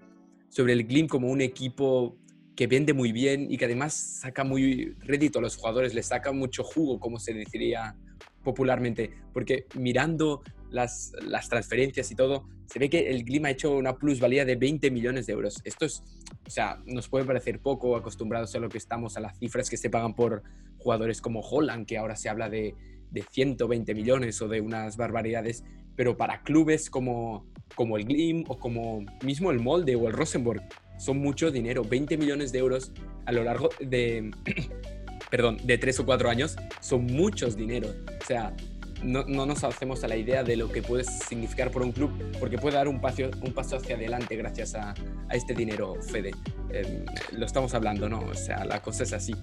[0.50, 2.18] sobre el Glim como un equipo
[2.56, 6.32] que vende muy bien y que además saca muy rédito a los jugadores, le saca
[6.32, 7.96] mucho jugo, como se deciría
[8.44, 13.76] popularmente, porque mirando las, las transferencias y todo, se ve que el Glim ha hecho
[13.76, 15.62] una plusvalía de 20 millones de euros.
[15.64, 16.04] Esto es,
[16.46, 19.78] o sea, nos puede parecer poco acostumbrados a lo que estamos, a las cifras que
[19.78, 20.44] se pagan por
[20.78, 22.76] jugadores como Holland, que ahora se habla de,
[23.12, 25.64] de 120 millones o de unas barbaridades,
[25.96, 30.64] pero para clubes como, como el Glim o como mismo el Molde o el Rosenborg,
[31.04, 32.94] son mucho dinero, 20 millones de euros
[33.26, 34.32] a lo largo de,
[35.30, 37.90] perdón, de tres o cuatro años, son muchos dinero.
[38.22, 38.56] O sea,
[39.04, 42.10] no, no, nos hacemos a la idea de lo que puede significar por un club,
[42.40, 44.94] porque puede dar un paso, un paso hacia adelante gracias a,
[45.28, 46.32] a este dinero, Fede.
[46.70, 47.04] Em,
[47.38, 48.22] lo estamos hablando, ¿no?
[48.22, 49.36] O sea, la cosa es así.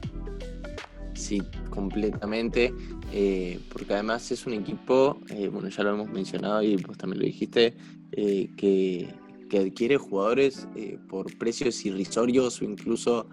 [1.12, 2.72] Sí, completamente,
[3.12, 7.26] eh, porque además es un equipo, eh, bueno, ya lo hemos mencionado y también lo
[7.26, 7.76] dijiste,
[8.12, 9.12] eh, que,
[9.50, 10.68] que, adquiere jugadores
[11.08, 13.28] por precios irrisorios o incluso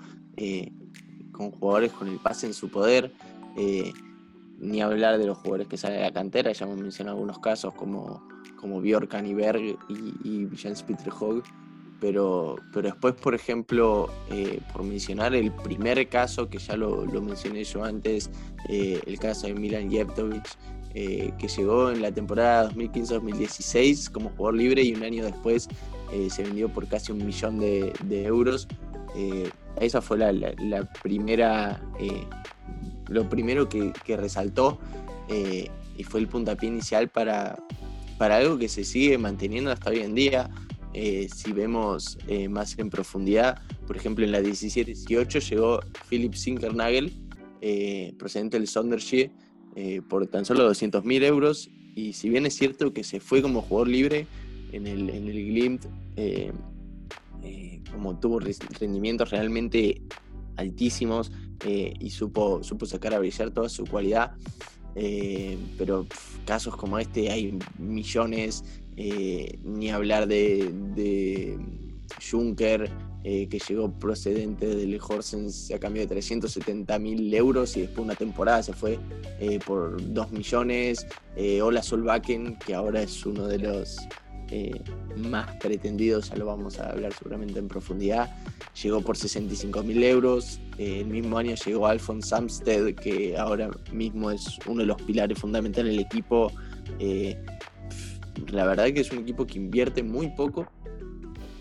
[1.37, 3.11] con jugadores con el pase en su poder.
[3.55, 3.93] Eh,
[4.59, 7.75] ni hablar de los jugadores que salen de la cantera, ya hemos mencionado algunos casos
[7.75, 11.43] como, como Bjorkan y Berg y, Jens Peter Hogg,
[11.99, 17.21] pero, pero después, por ejemplo, eh, por mencionar el primer caso, que ya lo, lo
[17.21, 18.31] mencioné yo antes,
[18.67, 20.43] eh, el caso de Milan Jevtovic,
[20.93, 25.69] que llegó en la temporada 2015-2016 como jugador libre y un año después
[26.29, 28.67] se vendió por casi un millón de, de euros
[29.79, 32.23] esa fue la, primera, eh,
[33.07, 34.79] lo primero que, resaltó
[35.29, 37.57] eh, y fue el puntapié inicial para,
[38.17, 40.49] para algo que se sigue manteniendo hasta hoy en día.
[40.93, 42.17] Eh, si vemos
[42.49, 47.13] más en profundidad, por ejemplo, en la 17-18 llegó Philip Sinkernagel,
[48.17, 49.31] procedente del Sondershire,
[50.09, 51.69] por tan solo 200.000 euros.
[51.95, 54.27] Y si bien es cierto que se fue como jugador libre
[54.71, 55.85] en el, en el Glimt,
[57.91, 58.39] como tuvo
[58.79, 60.01] rendimientos realmente
[60.57, 61.31] altísimos
[61.65, 64.31] eh, y supo, supo sacar a brillar toda su cualidad.
[64.95, 66.07] Eh, pero
[66.45, 68.63] casos como este hay millones,
[68.95, 71.57] eh, ni hablar de, de
[72.29, 72.91] Juncker,
[73.23, 78.63] que llegó procedente del Horsens a cambio de 370 mil euros y después una temporada
[78.63, 78.97] se fue
[79.65, 81.05] por 2 millones.
[81.61, 83.97] Ola Solbakken, que ahora es uno de los
[84.49, 84.81] eh,
[85.17, 88.35] más pretendidos, ya lo vamos a hablar seguramente en profundidad.
[88.81, 90.59] Llegó por 65 mil euros.
[90.77, 95.37] Eh, el mismo año llegó Alphonse Samsted, que ahora mismo es uno de los pilares
[95.39, 96.51] fundamentales del equipo.
[96.99, 97.37] Eh,
[98.51, 100.67] la verdad que es un equipo que invierte muy poco,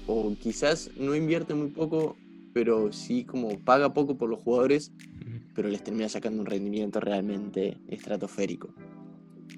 [0.07, 2.17] o quizás no invierte muy poco,
[2.53, 4.93] pero sí como paga poco por los jugadores,
[5.55, 8.69] pero les termina sacando un rendimiento realmente estratosférico.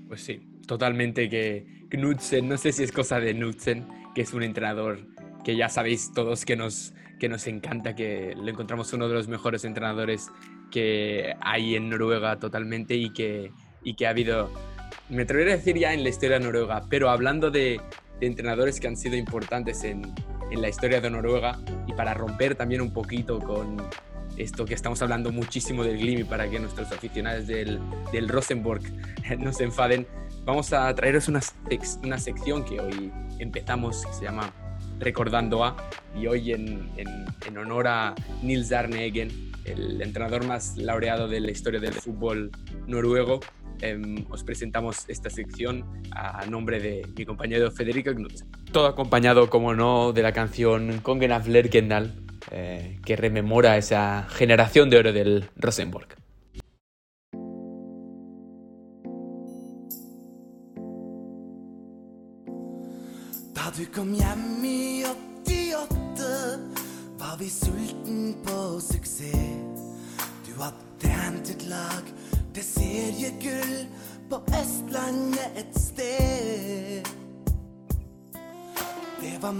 [0.07, 4.43] Pues sí, totalmente que Knudsen, no sé si es cosa de Knudsen, que es un
[4.43, 5.01] entrenador
[5.45, 9.29] que ya sabéis todos que nos, que nos encanta, que le encontramos uno de los
[9.29, 10.29] mejores entrenadores
[10.71, 14.51] que hay en Noruega totalmente y que, y que ha habido,
[15.09, 17.81] me atrevería a decir ya en la historia de Noruega, pero hablando de,
[18.21, 20.03] de entrenadores que han sido importantes en,
[20.51, 23.77] en la historia de Noruega y para romper también un poquito con
[24.39, 27.81] esto que estamos hablando muchísimo del Glimi para que nuestros aficionados del,
[28.13, 28.83] del Rosenborg
[29.39, 30.07] no se enfaden,
[30.45, 31.41] vamos a traeros una,
[32.03, 34.53] una sección que hoy empezamos que se llama
[35.01, 35.77] Recordando a
[36.17, 37.09] y hoy en, en,
[37.47, 42.51] en honor a Nils Arne Eggen, el entrenador más laureado de la historia del fútbol
[42.87, 43.41] noruego,
[43.81, 48.49] eh, os presentamos esta sección a nombre de mi compañero Federico Knudsen.
[48.73, 52.13] Todo acompañado, como no, de la canción Kongen af Lerkendal,
[52.51, 56.09] eh, que rememora esa generación de oro del Rosenborg.
[63.55, 66.61] Da du kom hjem i 88,
[67.19, 68.81] var vi sulten på
[75.57, 75.79] et
[79.39, 79.53] var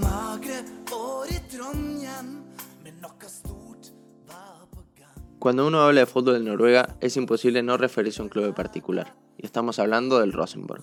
[5.39, 8.55] Cuando uno habla de fútbol en Noruega, es imposible no referirse a un club en
[8.55, 10.83] particular, y estamos hablando del Rosenborg.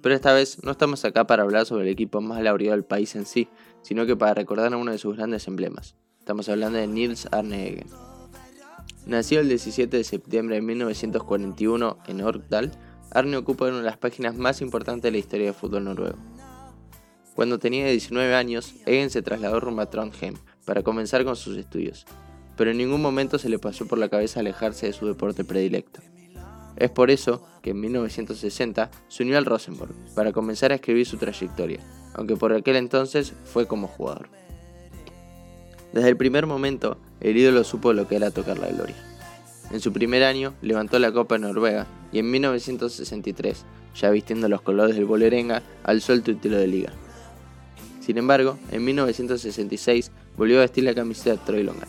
[0.00, 3.14] Pero esta vez no estamos acá para hablar sobre el equipo más laureado del país
[3.14, 3.48] en sí,
[3.82, 5.96] sino que para recordar a uno de sus grandes emblemas.
[6.18, 7.88] Estamos hablando de Nils Arne Eggen.
[9.04, 12.72] Nacido el 17 de septiembre de 1941 en Orkdal,
[13.10, 16.16] Arne ocupa una de las páginas más importantes de la historia del fútbol noruego.
[17.34, 22.06] Cuando tenía 19 años, Eggen se trasladó rumbo a Trondheim para comenzar con sus estudios,
[22.56, 26.00] pero en ningún momento se le pasó por la cabeza alejarse de su deporte predilecto.
[26.76, 31.16] Es por eso que en 1960 se unió al Rosenborg para comenzar a escribir su
[31.16, 31.80] trayectoria,
[32.14, 34.28] aunque por aquel entonces fue como jugador.
[35.92, 38.96] Desde el primer momento, el ídolo supo lo que era tocar la gloria.
[39.70, 44.62] En su primer año levantó la Copa de Noruega y en 1963, ya vistiendo los
[44.62, 46.92] colores del Bolerenga, alzó el título de liga.
[48.00, 51.86] Sin embargo, en 1966 volvió a vestir la camiseta de Troilonga.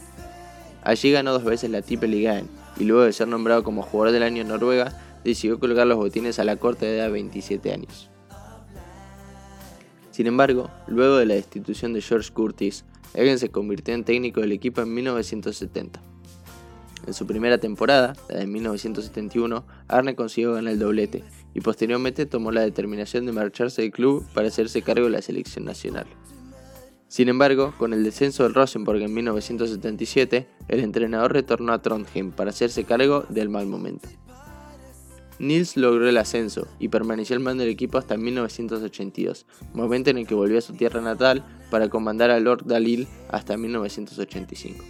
[0.83, 2.41] Allí ganó dos veces la Triple Liga
[2.77, 6.39] y luego de ser nombrado como jugador del año en Noruega, decidió colgar los botines
[6.39, 8.09] a la corta edad de 27 años.
[10.11, 14.51] Sin embargo, luego de la destitución de George Curtis, Eggen se convirtió en técnico del
[14.51, 16.01] equipo en 1970.
[17.07, 21.23] En su primera temporada, la de 1971, Arne consiguió ganar el doblete
[21.53, 25.65] y posteriormente tomó la determinación de marcharse del club para hacerse cargo de la selección
[25.65, 26.05] nacional.
[27.11, 32.51] Sin embargo, con el descenso del Rosenborg en 1977, el entrenador retornó a Trondheim para
[32.51, 34.07] hacerse cargo del mal momento.
[35.37, 40.25] Nils logró el ascenso y permaneció al mando del equipo hasta 1982, momento en el
[40.25, 44.81] que volvió a su tierra natal para comandar al Lord Dalil hasta 1985.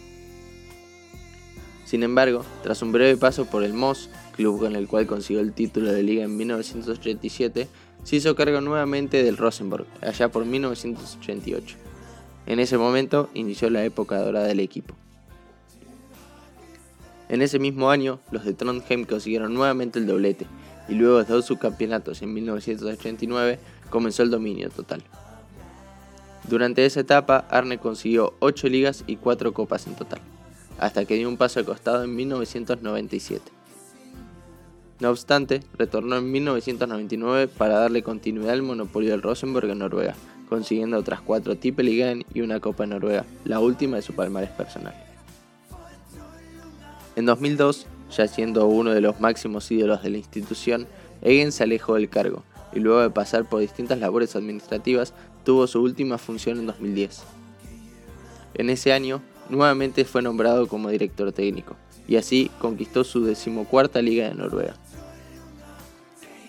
[1.85, 5.53] Sin embargo, tras un breve paso por el Moss, club con el cual consiguió el
[5.53, 7.67] título de liga en 1987,
[8.03, 11.80] se hizo cargo nuevamente del Rosenborg, allá por 1988.
[12.51, 14.93] En ese momento inició la época dorada del equipo.
[17.29, 20.47] En ese mismo año, los de Trondheim consiguieron nuevamente el doblete,
[20.89, 23.57] y luego de dos subcampeonatos en 1989
[23.89, 25.01] comenzó el dominio total.
[26.49, 30.19] Durante esa etapa, Arne consiguió 8 ligas y 4 copas en total,
[30.77, 33.49] hasta que dio un paso al costado en 1997.
[34.99, 40.15] No obstante, retornó en 1999 para darle continuidad al monopolio del Rosenborg en Noruega,
[40.51, 44.93] consiguiendo otras 4 Tippeligaen y una Copa Noruega, la última de su palmarés personal.
[47.15, 50.87] En 2002, ya siendo uno de los máximos ídolos de la institución,
[51.21, 55.13] Eggen se alejó del cargo y luego de pasar por distintas labores administrativas
[55.45, 57.23] tuvo su última función en 2010.
[58.55, 61.77] En ese año, nuevamente fue nombrado como director técnico
[62.09, 64.75] y así conquistó su decimocuarta liga de Noruega.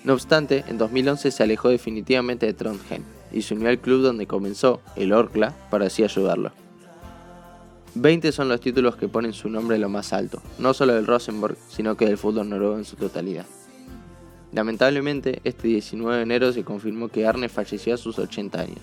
[0.03, 4.27] No obstante, en 2011 se alejó definitivamente de Trondheim y se unió al club donde
[4.27, 6.53] comenzó, el Orkla, para así ayudarlo.
[7.95, 11.57] 20 son los títulos que ponen su nombre lo más alto, no solo del Rosenborg,
[11.69, 13.45] sino que del fútbol noruego en su totalidad.
[14.53, 18.81] Lamentablemente, este 19 de enero se confirmó que Arne falleció a sus 80 años.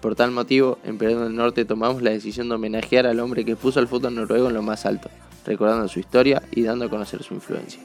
[0.00, 3.54] Por tal motivo, en Perú del Norte tomamos la decisión de homenajear al hombre que
[3.54, 5.08] puso al fútbol noruego en lo más alto,
[5.46, 7.80] recordando su historia y dando a conocer su influencia.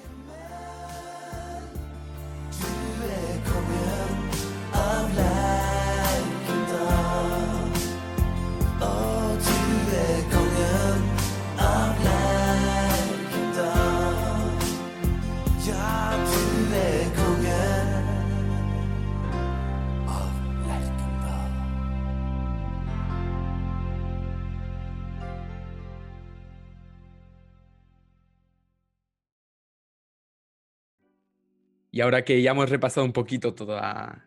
[31.98, 34.20] Y ahora que ya hemos repasado un poquito todas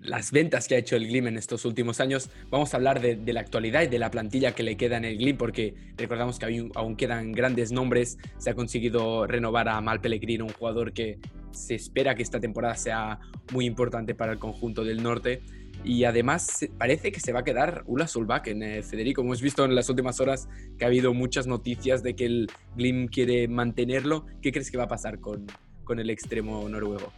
[0.00, 3.32] las ventas que ha hecho el Glim en estos últimos años, vamos a hablar de,
[3.32, 6.68] la actualidad y de la plantilla que le queda en el Glim, porque recordamos que
[6.74, 8.18] aún quedan grandes nombres.
[8.38, 11.20] Se ha conseguido renovar a Mal Pellegrino, un jugador que
[11.52, 13.20] se espera que esta temporada sea
[13.52, 15.42] muy importante para el conjunto del norte.
[15.84, 19.22] Y además parece que se va a quedar Ula Solbach en eh, Federico.
[19.22, 23.06] Hemos visto en las últimas horas que ha habido muchas noticias de que el Glim
[23.06, 24.26] quiere mantenerlo.
[24.40, 25.46] ¿Qué crees que va a pasar con,
[25.84, 27.12] con el extremo noruego?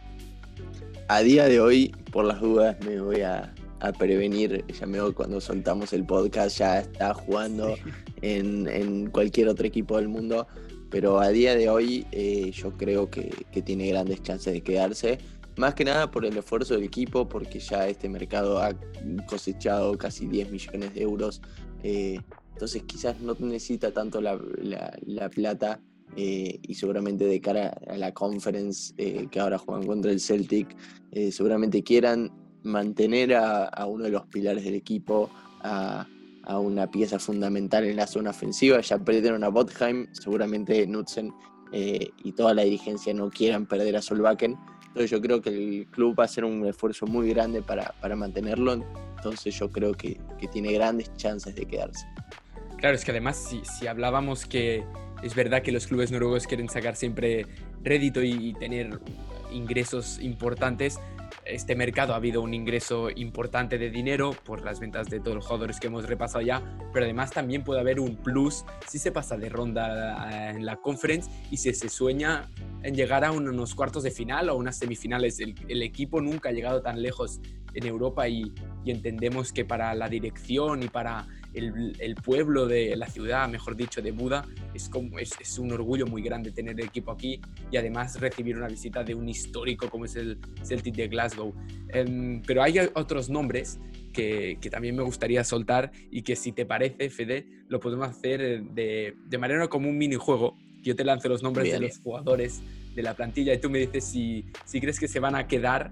[1.07, 3.53] A día de hoy, por las dudas, me voy a,
[3.99, 4.65] prevenir.
[4.67, 7.75] Ya me cuando soltamos el podcast, ya está jugando
[8.21, 10.47] en, cualquier otro equipo del mundo.
[10.89, 13.29] Pero a día de hoy, eh, yo creo que,
[13.63, 15.19] tiene grandes chances de quedarse.
[15.57, 18.73] Más que nada por el esfuerzo del equipo, porque ya este mercado ha
[19.27, 21.41] cosechado casi 10 millones de euros.
[21.83, 22.19] Eh,
[22.53, 24.39] entonces quizás no necesita tanto la
[25.29, 25.79] plata
[26.17, 30.75] eh, y seguramente de cara a la conference eh, que ahora juegan contra el Celtic,
[31.11, 32.31] eh, seguramente quieran
[32.63, 35.29] mantener a, uno de los pilares del equipo,
[35.61, 36.07] a,
[36.47, 38.79] una pieza fundamental en la zona ofensiva.
[38.79, 41.33] Ya perdieron a Botheim, seguramente Knudsen
[41.71, 44.55] y toda la dirigencia no quieran perder a Solbakken.
[44.87, 48.15] Entonces yo creo que el club va a hacer un esfuerzo muy grande para, para
[48.15, 48.73] mantenerlo.
[49.17, 52.07] Entonces yo creo que, que, tiene grandes chances de quedarse.
[52.77, 54.85] Claro, es que además si, si hablábamos que
[55.23, 57.45] es verdad que los clubes noruegos quieren sacar siempre
[57.83, 58.99] rédito y, tener
[59.51, 60.99] ingresos importantes.
[61.45, 65.45] Este mercado ha habido un ingreso importante de dinero por las ventas de todos los
[65.45, 66.61] jugadores que hemos repasado ya,
[66.91, 70.77] pero además también puede haber un plus si se pasa de ronda eh, en la
[70.77, 72.49] conference y si se sueña
[72.83, 75.39] en llegar a unos cuartos de final o unas semifinales.
[75.39, 77.39] El, equipo nunca ha llegado tan lejos
[77.73, 78.51] en Europa y
[78.85, 84.11] entendemos que para la dirección y para el, pueblo de la ciudad, mejor dicho, de
[84.11, 87.39] Buda, es, como, es, es, un orgullo muy grande tener el equipo aquí
[87.71, 91.53] y además recibir una visita de un histórico como es el Celtic de Glasgow.
[91.89, 93.79] Em, pero hay otros nombres
[94.13, 98.63] que, que, también me gustaría soltar y que si te parece, Fede, lo podemos hacer
[98.63, 100.57] de, de manera como un minijuego.
[100.81, 102.61] Yo te lanzo los nombres de los jugadores
[102.95, 105.91] de la plantilla y tú me dices si, si crees que se van a quedar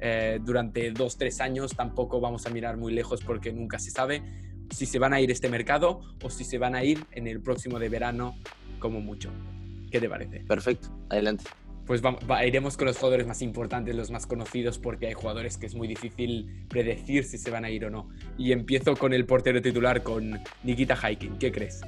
[0.00, 1.74] eh, durante dos, tres años.
[1.74, 4.22] Tampoco vamos a mirar muy lejos porque nunca se sabe
[4.70, 7.40] si se van a ir este mercado o si se van a ir en el
[7.40, 8.36] próximo de verano
[8.78, 9.30] como mucho.
[9.90, 10.40] ¿Qué te parece?
[10.40, 11.44] Perfecto, adelante.
[11.86, 12.02] Pues
[12.44, 15.86] iremos con los jugadores más importantes, los más conocidos, porque hay jugadores que es muy
[15.86, 18.08] difícil predecir si se van a ir o no.
[18.36, 21.38] Y empiezo con el portero titular, con Nikita Haikin.
[21.38, 21.82] ¿Qué crees?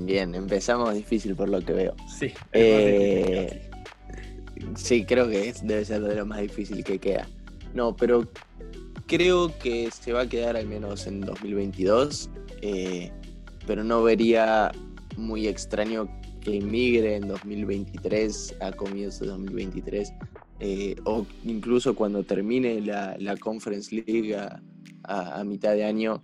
[0.00, 1.96] Bien, empezamos difícil por lo que veo.
[2.06, 2.32] Sí.
[2.52, 3.68] Eh,
[4.76, 7.26] sí, creo que debe ser de lo más difícil que queda.
[7.74, 8.28] No, pero
[9.06, 12.30] creo que se va a quedar al menos en 2022,
[12.62, 13.12] eh,
[13.66, 14.72] pero no vería
[15.16, 16.08] muy extraño
[16.40, 20.12] que emigre en 2023, a comienzos de 2023,
[20.60, 24.36] eh, o incluso cuando termine la, Conference League
[25.04, 26.22] a, mitad de año.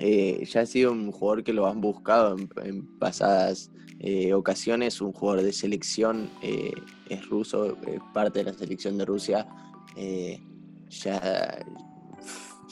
[0.00, 3.70] Eh, ya ha sido un jugador que lo han buscado en, pasadas
[4.32, 9.46] ocasiones, un jugador de selección, es ruso, es parte de la selección de Rusia.
[10.88, 11.66] ya,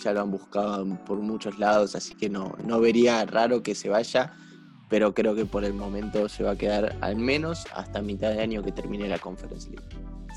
[0.03, 3.89] ya lo han buscado por muchos lados, así que no, no vería raro que se
[3.89, 4.35] vaya,
[4.89, 8.43] pero creo que por el momento se va a quedar al menos hasta mitad de
[8.43, 9.85] año que termine la Conference League.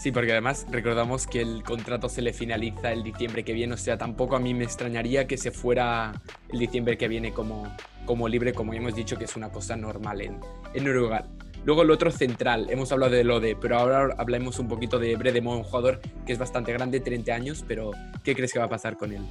[0.01, 3.77] Sí, porque además recordamos que el contrato se le finaliza el diciembre que viene, o
[3.77, 6.13] sea, tampoco a mí me extrañaría que se fuera
[6.47, 7.67] el diciembre que viene como,
[8.05, 10.39] como libre, como hemos dicho que es una cosa normal en,
[10.73, 11.23] en Uruguay.
[11.65, 15.55] Luego el otro central, hemos hablado de Lode, pero ahora hablemos un poquito de Bredemo,
[15.57, 17.91] un jugador que es bastante grande, 30 años, pero
[18.23, 19.21] ¿qué crees que va a pasar con él?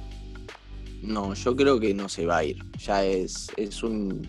[1.01, 2.63] No, yo creo que no se va a ir.
[2.77, 4.27] Ya es, es un,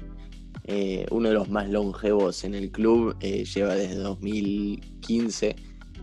[0.64, 3.16] eh, uno de los más longevos en el club.
[3.20, 5.56] Eh, lleva desde 2015,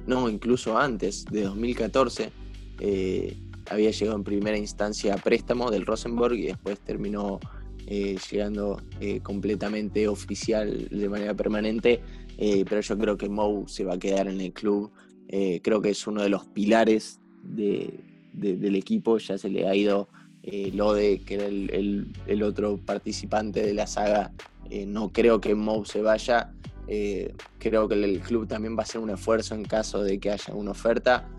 [0.05, 2.31] no, incluso antes, de 2014.
[2.79, 3.37] Eh,
[3.69, 7.39] había llegado en primera instancia a préstamo del Rosenborg y después terminó
[7.87, 8.81] llegando
[9.23, 12.01] completamente oficial de manera permanente.
[12.37, 14.91] pero yo creo que Mou se va a quedar en el club
[15.29, 17.99] Eh, creo que es uno de los pilares de-
[18.31, 19.17] de- del equipo.
[19.17, 20.07] Ya se le ha ido
[20.41, 24.31] eh, Lode, que era el, el- otro participante de la saga.
[24.69, 26.53] Eh, no creo que Mou se vaya.
[26.87, 30.31] Eh, creo que el club también va a hacer un esfuerzo en caso de que
[30.31, 31.29] haya una oferta.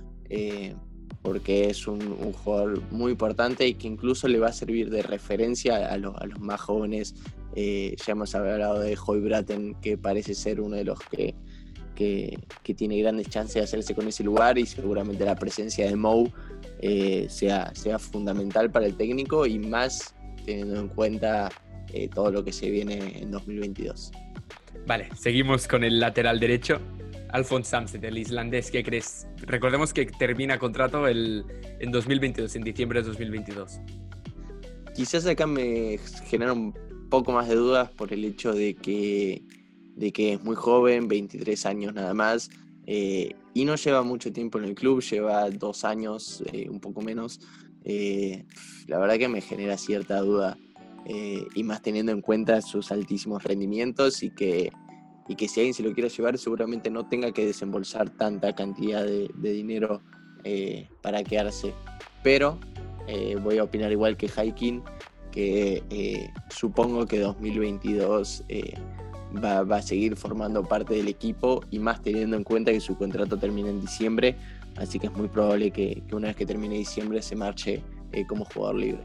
[1.22, 5.02] Porque es un, un jugador muy importante y que incluso le va a servir de
[5.02, 7.14] referencia a los, a los más jóvenes.
[7.54, 11.34] Eh, ya hemos hablado de Hoy Braten, que parece ser uno de los que,
[11.94, 15.96] que, que tiene grandes chances de hacerse con ese lugar y seguramente la presencia de
[15.96, 16.30] Mou
[16.80, 20.14] eh, sea, sea fundamental para el técnico y más
[20.44, 21.50] teniendo en cuenta
[21.92, 24.12] eh, todo lo que se viene en 2022.
[24.86, 26.80] Vale, seguimos con el lateral derecho.
[27.30, 29.26] Alphonse Samset, el islandés, ¿qué crees?
[29.38, 31.44] Recordemos que termina contrato el,
[31.78, 33.80] en 2022, en diciembre de 2022.
[34.94, 36.74] Quizás acá me genera un
[37.10, 39.42] poco más de dudas por el hecho de que,
[39.94, 42.50] de que es muy joven, 23 años nada más,
[42.86, 47.02] eh, y no lleva mucho tiempo en el club, lleva dos años, eh, un poco
[47.02, 47.40] menos.
[47.84, 48.46] Eh,
[48.86, 50.56] la verdad que me genera cierta duda,
[51.54, 54.70] y más teniendo en cuenta sus altísimos rendimientos y que,
[55.28, 59.04] y que si alguien se lo quiere llevar seguramente no tenga que desembolsar tanta cantidad
[59.04, 60.02] de, dinero
[60.44, 61.74] eh, para quedarse.
[62.22, 62.58] Pero
[63.08, 64.82] eh, voy a opinar igual que Haikin,
[65.32, 68.74] que eh, supongo que 2022 eh,
[69.42, 72.96] va, va a seguir formando parte del equipo y más teniendo en cuenta que su
[72.98, 74.36] contrato termina en diciembre,
[74.76, 77.82] así que es muy probable que, una vez que termine diciembre se marche
[78.26, 79.02] como jugador libre.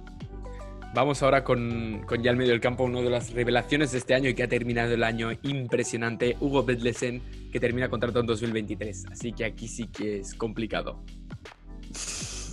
[0.94, 4.14] Vamos ahora con, con ya el medio del campo, una de las revelaciones de este
[4.14, 7.22] año y que ha terminado el año impresionante, Hugo Bedlesen,
[7.52, 9.06] que termina contrato en 2023.
[9.12, 11.04] Así que aquí sí que es complicado.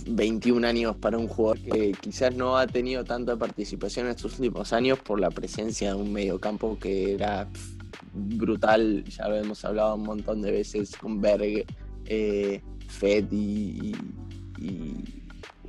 [0.07, 4.73] 21 años para un jugador que quizás no ha tenido tanta participación en estos últimos
[4.73, 7.47] años por la presencia de un mediocampo que era
[8.13, 11.65] brutal, ya lo hemos hablado un montón de veces con Berg,
[12.05, 13.95] eh, Fed y-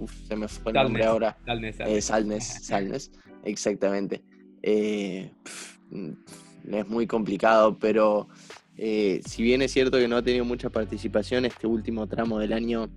[0.03, 1.37] uf, se me fue el Salnes, nombre ahora.
[1.45, 3.11] Salnes, Eh, Salnes.
[3.45, 4.23] Exactamente.
[4.63, 5.31] Eh,
[5.91, 6.11] mm,
[6.73, 8.29] es muy complicado, pero
[8.77, 12.53] eh, si bien es cierto que no ha tenido mucha participación este último tramo del
[12.53, 12.91] año,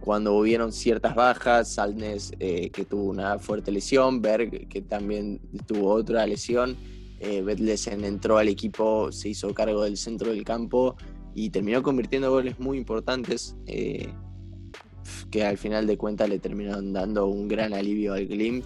[0.00, 6.24] cuando hubieron ciertas bajas, Salnes que tuvo una fuerte lesión, Berg que también tuvo otra
[6.26, 6.76] lesión,
[7.18, 10.96] eh, Bedlesen entró al equipo, se hizo cargo del centro del campo
[11.34, 13.56] y terminó convirtiendo goles muy importantes.
[13.66, 14.08] eh,
[15.30, 18.64] que al final de cuentas le terminaron dando un gran alivio al Glimt.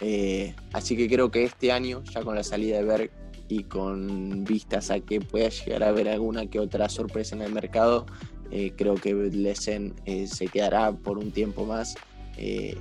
[0.00, 3.10] Eh, así que creo que este año, ya con la salida de Berg
[3.48, 7.52] y con vistas a que pueda llegar a haber alguna que otra sorpresa en el
[7.52, 8.06] mercado,
[8.50, 9.94] eh, creo que Lesen
[10.26, 11.96] se quedará por un tiempo más,
[12.36, 12.76] eh,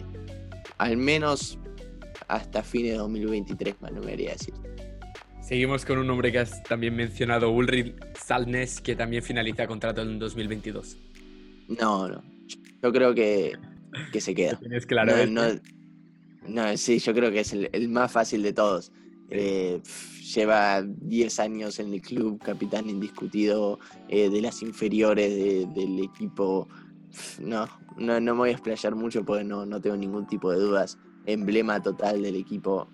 [0.78, 1.58] al menos
[2.28, 4.54] hasta fines de 2023, me animaría a decir.
[5.42, 10.20] Seguimos con un nombre que has también mencionado, Ulrich Salnes, que también finaliza contrato en
[10.20, 10.98] 2022.
[11.70, 12.37] No, no.
[12.82, 13.58] Yo creo que,
[14.12, 14.58] que se queda.
[14.60, 15.14] Tienes claro.
[15.26, 15.60] no, no,
[16.48, 18.92] no, sí, yo creo que es el, el más fácil de todos.
[19.30, 19.82] Eh,
[20.34, 26.70] lleva 10 años en el club, capitán indiscutido eh, de las inferiores de- del equipo.
[27.40, 27.68] No,
[27.98, 30.98] no, no me voy a explayar mucho porque no, no tengo ningún tipo de dudas.
[31.26, 32.90] Emblema total del equipo,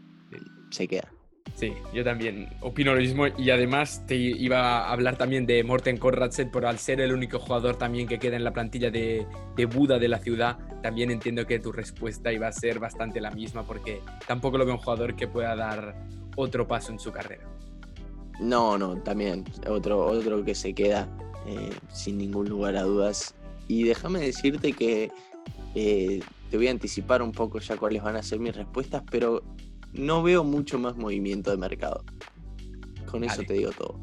[0.71, 1.13] se queda.
[1.55, 5.97] Sí, yo también opino lo mismo y además te iba a hablar también de Morten
[5.97, 9.65] Konradsen por al ser el único jugador también que queda en la plantilla de, de
[9.65, 13.63] Buda de la ciudad, también entiendo que tu respuesta iba a ser bastante la misma
[13.63, 15.95] porque tampoco lo veo un jugador que pueda dar
[16.35, 17.47] otro paso en su carrera.
[18.39, 21.07] No, no, también otro, otro que se queda
[21.45, 23.35] eh, sin ningún lugar a dudas.
[23.67, 25.11] Y déjame decirte que
[25.75, 29.43] eh, te voy a anticipar un poco ya cuáles van a ser mis respuestas, pero
[29.93, 32.03] no veo mucho más movimiento de mercado.
[33.05, 33.99] Con eso te digo todo.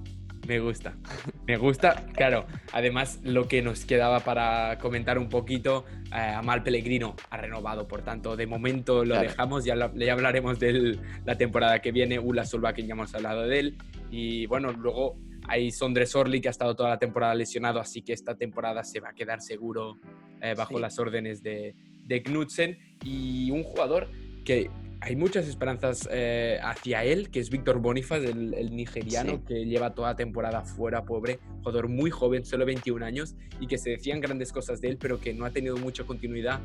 [0.47, 0.97] Me gusta,
[1.47, 2.47] me gusta, claro.
[2.73, 8.03] Además, lo que nos quedaba para comentar un poquito, eh, Amal Pellegrino ha renovado, por
[8.03, 9.29] tanto, de momento lo Claro.
[9.29, 13.43] dejamos, ya, la- ya hablaremos de la temporada que viene, Ula Solbakken ya hemos hablado
[13.47, 13.79] de él,
[14.11, 15.17] y bueno, luego
[15.47, 18.99] hay Sondre Sorli que ha estado toda la temporada lesionado, así que esta temporada se
[19.01, 19.99] va a quedar seguro
[20.41, 20.81] eh, bajo Sí.
[20.81, 21.75] las órdenes de,
[22.07, 24.09] de Knudsen, y un jugador
[24.45, 24.71] que
[25.03, 29.43] hay muchas esperanzas eh, hacia él, que es Víctor Bonifaz, el, el nigeriano, Sí.
[29.47, 33.91] que lleva toda temporada fuera, pobre, jugador muy joven, solo 21 años, y que se
[33.91, 36.61] decían grandes cosas de él, pero que no ha tenido mucha continuidad,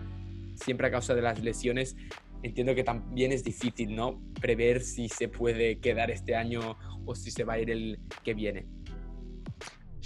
[0.56, 1.96] siempre a causa de las lesiones.
[2.44, 4.22] Entiendo que también es difícil, ¿no?
[4.40, 8.34] Prever si se puede quedar este año o si se va a ir el que
[8.34, 8.68] viene.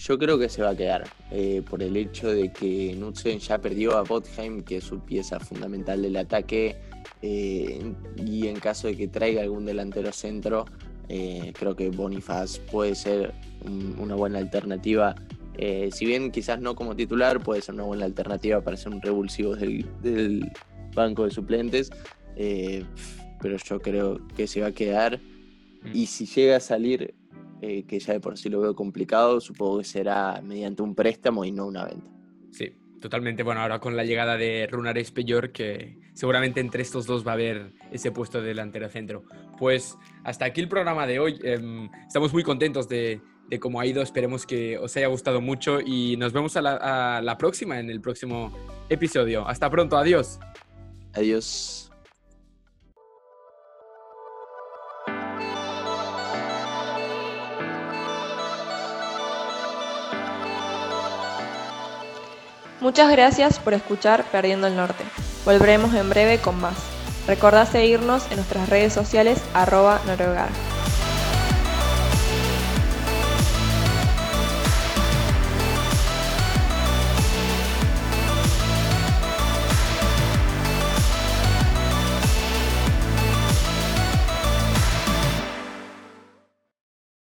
[0.02, 3.58] Yo creo que se va a quedar eh, por el hecho de que Knudsen ya
[3.60, 6.78] perdió a Botheim, que es su pieza fundamental del ataque,
[7.22, 10.66] eh, y en caso de que traiga algún delantero centro,
[11.10, 13.34] eh, creo que Bonifaz puede ser
[13.66, 15.16] un- una buena alternativa
[15.92, 19.58] si bien quizás no como titular, puede ser una buena alternativa para ser un revulsivo
[19.58, 20.50] del, del
[20.96, 21.90] banco de suplentes,
[23.42, 25.20] pero yo creo que se va a quedar.
[25.84, 25.92] Mm.
[25.94, 27.14] Y si llega a salir,
[27.62, 31.46] eh, que ya de por sí lo veo complicado, supongo que será mediante un préstamo
[31.46, 32.10] y no una venta.
[32.52, 33.44] Sí, totalmente.
[33.44, 37.34] Bueno, ahora con la llegada de Runar Espellor, que seguramente entre estos dos va a
[37.36, 39.24] haber ese puesto de delantero centro.
[39.58, 41.40] Pues hasta aquí el programa de hoy.
[41.44, 44.02] Em, estamos muy contentos de, de cómo ha ido.
[44.02, 47.90] Esperemos que os haya gustado mucho y nos vemos a la, a la próxima, en
[47.90, 48.52] el próximo
[48.90, 49.48] episodio.
[49.48, 50.40] Hasta pronto, adiós.
[51.14, 51.89] Adiós.
[62.82, 65.04] Muchas gracias por escuchar Perdiendo el Norte.
[65.44, 66.78] Volveremos en breve con más.
[67.28, 70.50] Recordá seguirnos en nuestras redes sociales arroba noruegar.